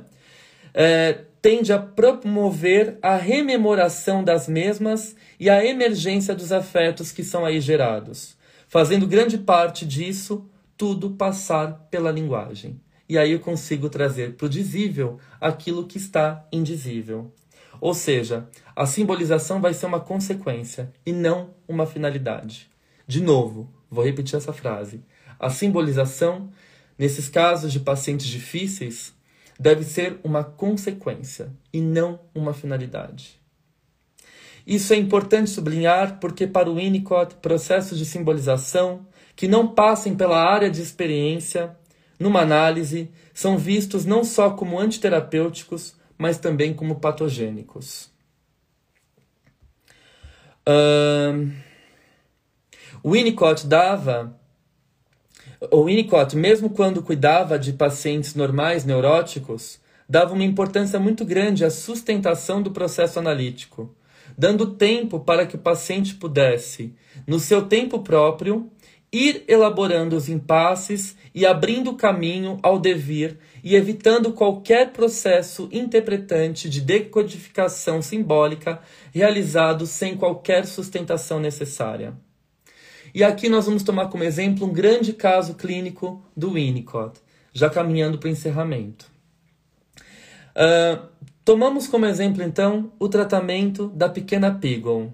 [0.81, 7.43] É, tende a promover a rememoração das mesmas e a emergência dos afetos que são
[7.43, 12.79] aí gerados, fazendo grande parte disso tudo passar pela linguagem.
[13.09, 17.33] E aí eu consigo trazer para o dizível aquilo que está indizível.
[17.81, 22.69] Ou seja, a simbolização vai ser uma consequência e não uma finalidade.
[23.05, 25.03] De novo, vou repetir essa frase.
[25.37, 26.49] A simbolização,
[26.97, 29.13] nesses casos de pacientes difíceis,
[29.59, 33.39] deve ser uma consequência e não uma finalidade.
[34.65, 39.05] Isso é importante sublinhar porque, para o Winnicott, processos de simbolização
[39.35, 41.75] que não passem pela área de experiência,
[42.19, 48.11] numa análise, são vistos não só como antiterapêuticos, mas também como patogênicos.
[50.67, 51.49] Uh,
[53.03, 54.38] Winnicott dava.
[55.71, 61.69] O Winnicott, mesmo quando cuidava de pacientes normais neuróticos, dava uma importância muito grande à
[61.69, 63.93] sustentação do processo analítico,
[64.37, 66.93] dando tempo para que o paciente pudesse,
[67.27, 68.71] no seu tempo próprio,
[69.11, 76.79] ir elaborando os impasses e abrindo caminho ao devir e evitando qualquer processo interpretante de
[76.79, 78.79] decodificação simbólica
[79.13, 82.13] realizado sem qualquer sustentação necessária.
[83.13, 87.19] E aqui nós vamos tomar como exemplo um grande caso clínico do Winnicott,
[87.53, 89.09] já caminhando para o encerramento.
[90.55, 91.07] Uh,
[91.43, 95.11] tomamos como exemplo, então, o tratamento da pequena Pigon,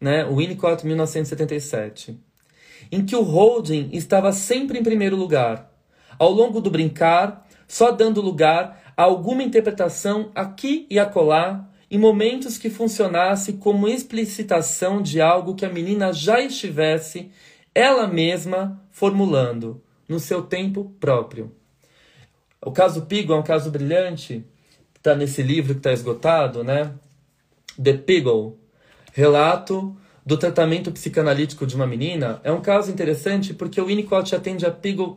[0.00, 2.26] né, o Winnicott 1977
[2.90, 5.70] em que o holding estava sempre em primeiro lugar,
[6.18, 12.58] ao longo do brincar, só dando lugar a alguma interpretação aqui e acolá, em momentos
[12.58, 17.30] que funcionasse como explicitação de algo que a menina já estivesse
[17.74, 21.54] ela mesma formulando no seu tempo próprio.
[22.60, 24.44] O caso Pigo é um caso brilhante,
[24.96, 26.92] está nesse livro que está esgotado, né?
[27.80, 28.58] The Piggle,
[29.12, 29.96] relato
[30.26, 34.72] do tratamento psicanalítico de uma menina é um caso interessante porque o Winnicott atende a
[34.72, 35.16] Piggle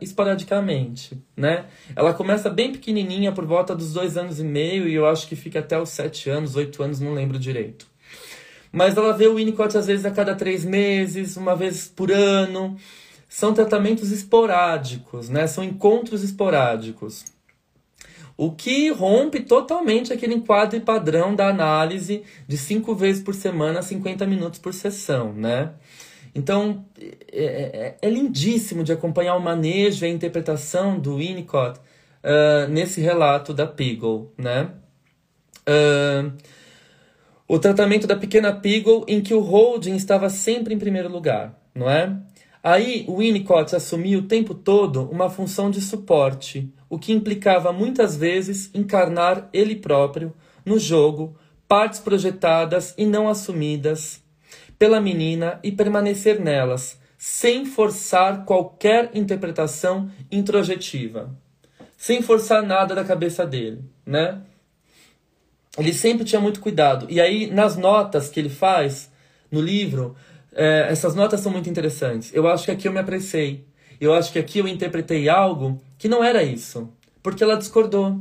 [0.00, 1.66] esporadicamente, né?
[1.94, 5.36] Ela começa bem pequenininha, por volta dos dois anos e meio, e eu acho que
[5.36, 7.86] fica até os sete anos, oito anos, não lembro direito.
[8.72, 12.76] Mas ela vê o Winnicott às vezes a cada três meses, uma vez por ano.
[13.28, 15.46] São tratamentos esporádicos, né?
[15.46, 17.24] São encontros esporádicos.
[18.40, 24.26] O que rompe totalmente aquele enquadre padrão da análise de cinco vezes por semana, 50
[24.26, 25.72] minutos por sessão, né?
[26.34, 26.86] Então,
[27.30, 33.02] é, é, é lindíssimo de acompanhar o manejo e a interpretação do Winnicott uh, nesse
[33.02, 34.70] relato da Piggle, né?
[35.68, 36.32] Uh,
[37.46, 41.90] o tratamento da pequena Piggle em que o holding estava sempre em primeiro lugar, não
[41.90, 42.16] é?
[42.62, 48.16] Aí o Winnicott assumiu o tempo todo uma função de suporte, o que implicava muitas
[48.16, 50.34] vezes encarnar ele próprio
[50.64, 51.36] no jogo
[51.66, 54.22] partes projetadas e não assumidas
[54.78, 61.34] pela menina e permanecer nelas, sem forçar qualquer interpretação introjetiva,
[61.96, 64.40] sem forçar nada da cabeça dele, né?
[65.78, 67.06] Ele sempre tinha muito cuidado.
[67.08, 69.10] E aí, nas notas que ele faz
[69.50, 70.16] no livro,
[70.52, 72.32] é, essas notas são muito interessantes.
[72.34, 73.64] Eu acho que aqui eu me apressei.
[74.00, 76.88] Eu acho que aqui eu interpretei algo que não era isso,
[77.22, 78.18] porque ela discordou.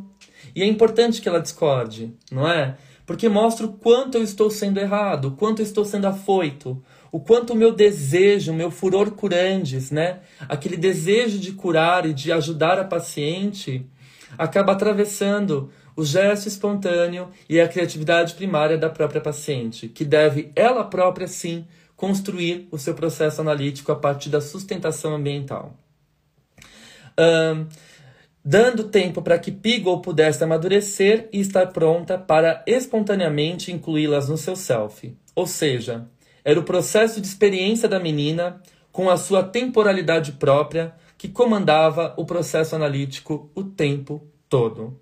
[0.56, 2.76] E é importante que ela discorde, não é?
[3.06, 7.20] Porque mostra o quanto eu estou sendo errado, o quanto eu estou sendo afoito, o
[7.20, 10.20] quanto o meu desejo, o meu furor curandes, né?
[10.48, 13.86] Aquele desejo de curar e de ajudar a paciente
[14.38, 20.84] acaba atravessando o gesto espontâneo e a criatividade primária da própria paciente, que deve ela
[20.84, 21.66] própria sim
[22.00, 25.76] construir o seu processo analítico a partir da sustentação ambiental.
[28.43, 34.56] Dando tempo para que Pigou pudesse amadurecer e estar pronta para espontaneamente incluí-las no seu
[34.56, 35.14] self.
[35.36, 36.08] Ou seja,
[36.41, 42.26] era o processo de experiência da menina com a sua temporalidade própria que comandava o
[42.26, 44.97] processo analítico o tempo todo.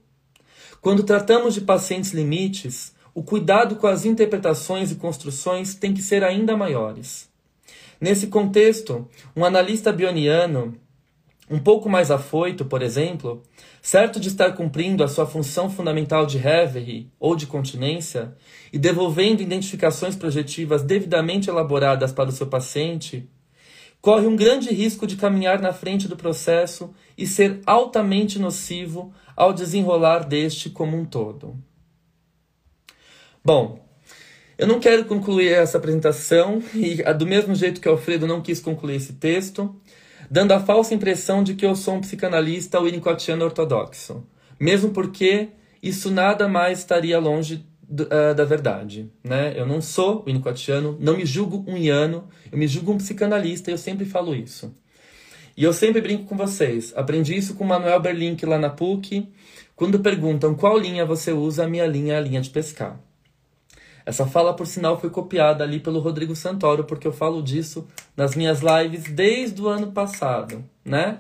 [0.82, 6.24] Quando tratamos de pacientes limites, o cuidado com as interpretações e construções tem que ser
[6.24, 7.28] ainda maiores.
[8.00, 10.78] Nesse contexto, um analista bioniano,
[11.50, 13.42] um pouco mais afoito, por exemplo,
[13.82, 18.36] certo de estar cumprindo a sua função fundamental de reverie ou de continência
[18.72, 23.28] e devolvendo identificações projetivas devidamente elaboradas para o seu paciente,
[24.00, 29.52] corre um grande risco de caminhar na frente do processo e ser altamente nocivo ao
[29.52, 31.58] desenrolar deste como um todo.
[33.48, 33.80] Bom,
[34.58, 38.98] eu não quero concluir essa apresentação e do mesmo jeito que Alfredo não quis concluir
[38.98, 39.74] esse texto,
[40.30, 44.28] dando a falsa impressão de que eu sou um psicanalista winnicottiano ortodoxo,
[44.60, 45.48] mesmo porque
[45.82, 49.54] isso nada mais estaria longe uh, da verdade, né?
[49.56, 53.74] Eu não sou winnicottiano, não me julgo um iano, eu me julgo um psicanalista e
[53.74, 54.76] eu sempre falo isso.
[55.56, 56.92] E eu sempre brinco com vocês.
[56.98, 59.32] Aprendi isso com o Manuel Berlink lá na PUC.
[59.74, 63.07] Quando perguntam qual linha você usa, a minha linha é a linha de pescar.
[64.08, 67.86] Essa fala, por sinal, foi copiada ali pelo Rodrigo Santoro, porque eu falo disso
[68.16, 71.20] nas minhas lives desde o ano passado, né?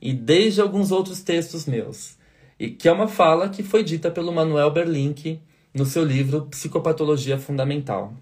[0.00, 2.16] E desde alguns outros textos meus.
[2.58, 5.42] E que é uma fala que foi dita pelo Manuel Berlink
[5.74, 8.14] no seu livro Psicopatologia Fundamental.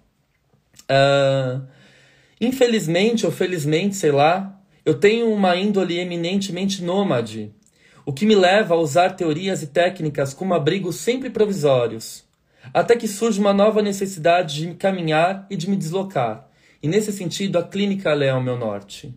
[0.90, 1.64] Uh,
[2.40, 7.54] infelizmente ou felizmente, sei lá, eu tenho uma índole eminentemente nômade,
[8.04, 12.28] o que me leva a usar teorias e técnicas como abrigos sempre provisórios,
[12.72, 16.48] até que surge uma nova necessidade de me caminhar e de me deslocar,
[16.82, 19.14] e nesse sentido a clínica é o meu norte.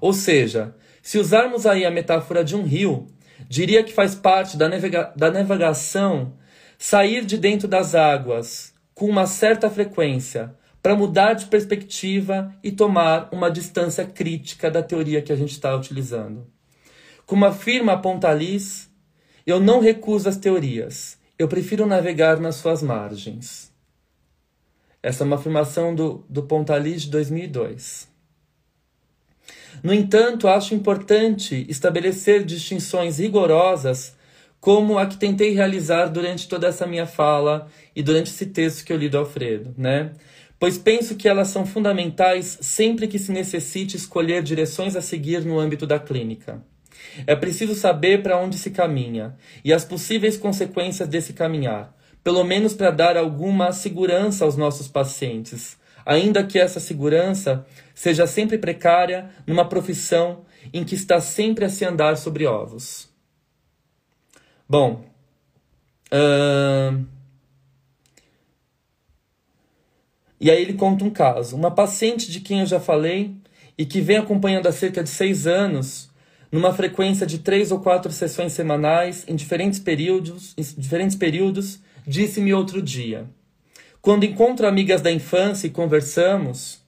[0.00, 3.06] Ou seja, se usarmos aí a metáfora de um rio,
[3.48, 6.34] diria que faz parte da, navega da navegação
[6.78, 13.28] sair de dentro das águas com uma certa frequência para mudar de perspectiva e tomar
[13.32, 16.46] uma distância crítica da teoria que a gente está utilizando.
[17.26, 18.90] Como afirma Pontalis,
[19.46, 23.72] eu não recuso as teorias, eu prefiro navegar nas suas margens.
[25.02, 28.08] Essa é uma afirmação do, do Pontalis de 2002.
[29.82, 34.16] No entanto, acho importante estabelecer distinções rigorosas,
[34.60, 38.92] como a que tentei realizar durante toda essa minha fala e durante esse texto que
[38.92, 40.12] eu li do Alfredo, né?
[40.58, 45.58] pois penso que elas são fundamentais sempre que se necessite escolher direções a seguir no
[45.58, 46.62] âmbito da clínica.
[47.26, 52.74] É preciso saber para onde se caminha e as possíveis consequências desse caminhar, pelo menos
[52.74, 59.68] para dar alguma segurança aos nossos pacientes, ainda que essa segurança seja sempre precária numa
[59.68, 63.08] profissão em que está sempre a se andar sobre ovos.
[64.68, 65.04] Bom,
[66.12, 67.04] uh,
[70.44, 71.56] E aí ele conta um caso.
[71.56, 73.34] Uma paciente de quem eu já falei
[73.78, 76.10] e que vem acompanhando há cerca de seis anos,
[76.54, 82.54] numa frequência de três ou quatro sessões semanais, em diferentes períodos, em diferentes períodos disse-me
[82.54, 83.28] outro dia.
[84.00, 86.80] Quando encontro amigas da infância e conversamos,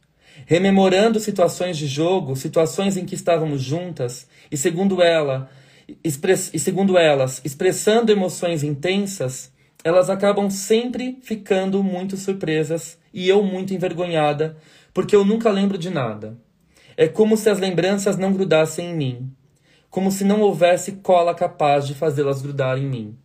[0.46, 5.50] rememorando situações de jogo, situações em que estávamos juntas, e segundo ela,
[6.04, 9.50] express, e segundo elas, expressando emoções intensas,
[9.82, 14.56] elas acabam sempre ficando muito surpresas e eu muito envergonhada,
[14.94, 16.38] porque eu nunca lembro de nada.
[16.96, 19.36] É como se as lembranças não grudassem em mim,
[19.96, 23.18] como se não houvesse cola capaz de fazê-las grudar em mim.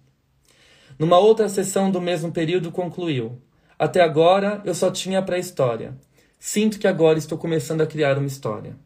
[0.98, 3.42] Numa outra sessão do mesmo período, concluiu:
[3.78, 5.98] Até agora eu só tinha a pré-história.
[6.40, 8.78] Sinto que agora estou começando a criar uma história.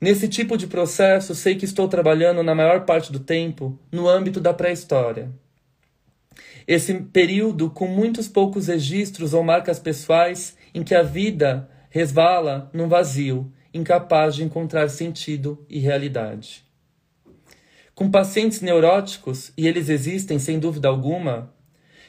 [0.00, 4.40] Nesse tipo de processo, sei que estou trabalhando na maior parte do tempo no âmbito
[4.40, 5.30] da pré-história
[6.66, 12.88] esse período com muitos poucos registros ou marcas pessoais em que a vida resvala num
[12.88, 16.64] vazio, incapaz de encontrar sentido e realidade.
[17.94, 21.52] Com pacientes neuróticos, e eles existem sem dúvida alguma,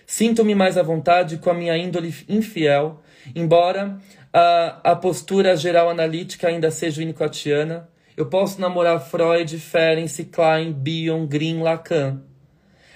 [0.05, 3.01] sinto-me mais à vontade com a minha índole infiel,
[3.35, 3.99] embora
[4.31, 11.25] a, a postura geral analítica ainda seja winnicottiana, eu posso namorar Freud, Ferenc, Klein, Bion,
[11.25, 12.21] Green, Lacan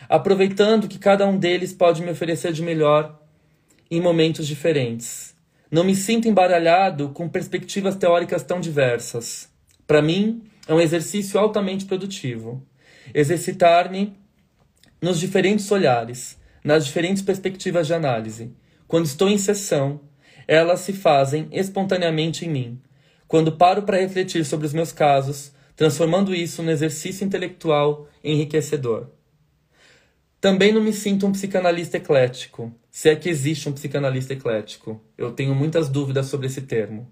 [0.09, 3.15] aproveitando que cada um deles pode me oferecer de melhor
[3.91, 5.28] em momentos diferentes.
[5.72, 9.47] Não me sinto embaralhado com perspectivas teóricas tão diversas.
[9.86, 12.65] Para mim, é um exercício altamente produtivo.
[13.13, 14.17] Exercitar-me
[14.99, 18.51] nos diferentes olhares, nas diferentes perspectivas de análise.
[18.88, 20.01] Quando estou em sessão,
[20.47, 22.82] elas se fazem espontaneamente em mim.
[23.28, 29.07] Quando paro para refletir sobre os meus casos, transformando isso num exercício intelectual enriquecedor.
[30.41, 35.01] Também não me sinto um psicanalista eclético, se é que existe um psicanalista eclético.
[35.17, 37.11] Eu tenho muitas dúvidas sobre esse termo.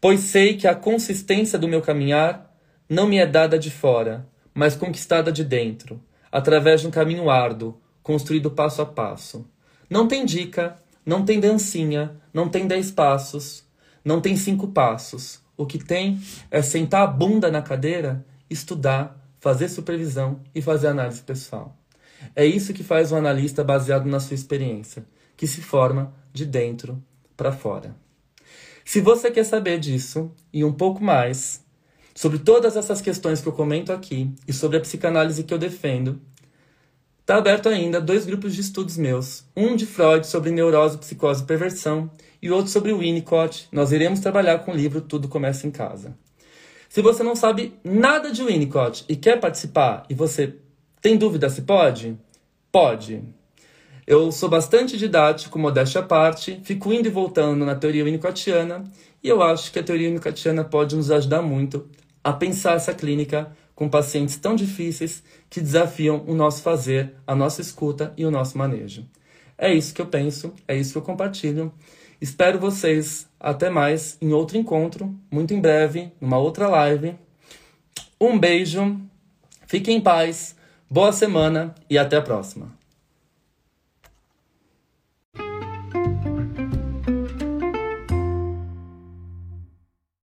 [0.00, 2.56] Pois sei que a consistência do meu caminhar
[2.88, 7.80] não me é dada de fora, mas conquistada de dentro, através de um caminho árduo,
[8.00, 9.44] construído passo a passo.
[9.90, 13.64] Não tem dica, não tem dancinha, não tem dez passos,
[14.04, 15.40] não tem cinco passos.
[15.56, 21.22] O que tem é sentar a bunda na cadeira, estudar, fazer supervisão e fazer análise
[21.22, 21.76] pessoal.
[22.34, 25.04] É isso que faz um analista baseado na sua experiência,
[25.36, 27.02] que se forma de dentro
[27.36, 27.94] para fora.
[28.84, 31.64] Se você quer saber disso e um pouco mais
[32.14, 36.20] sobre todas essas questões que eu comento aqui e sobre a psicanálise que eu defendo,
[37.26, 41.44] Está aberto ainda dois grupos de estudos meus, um de Freud sobre neurose, psicose e
[41.44, 42.08] perversão
[42.40, 43.66] e outro sobre o Winnicott.
[43.72, 46.16] Nós iremos trabalhar com o livro Tudo Começa em Casa.
[46.88, 50.54] Se você não sabe nada de Winnicott e quer participar e você
[51.06, 52.18] tem dúvida se pode?
[52.72, 53.22] Pode.
[54.04, 58.82] Eu sou bastante didático, modéstia à parte, fico indo e voltando na teoria winnicottiana
[59.22, 61.88] e eu acho que a teoria winnicottiana pode nos ajudar muito
[62.24, 67.60] a pensar essa clínica com pacientes tão difíceis que desafiam o nosso fazer, a nossa
[67.60, 69.06] escuta e o nosso manejo.
[69.56, 71.72] É isso que eu penso, é isso que eu compartilho.
[72.20, 77.14] Espero vocês até mais em outro encontro, muito em breve, numa outra live.
[78.20, 79.00] Um beijo,
[79.68, 80.55] fiquem em paz,
[80.88, 82.75] boa semana e até a próxima.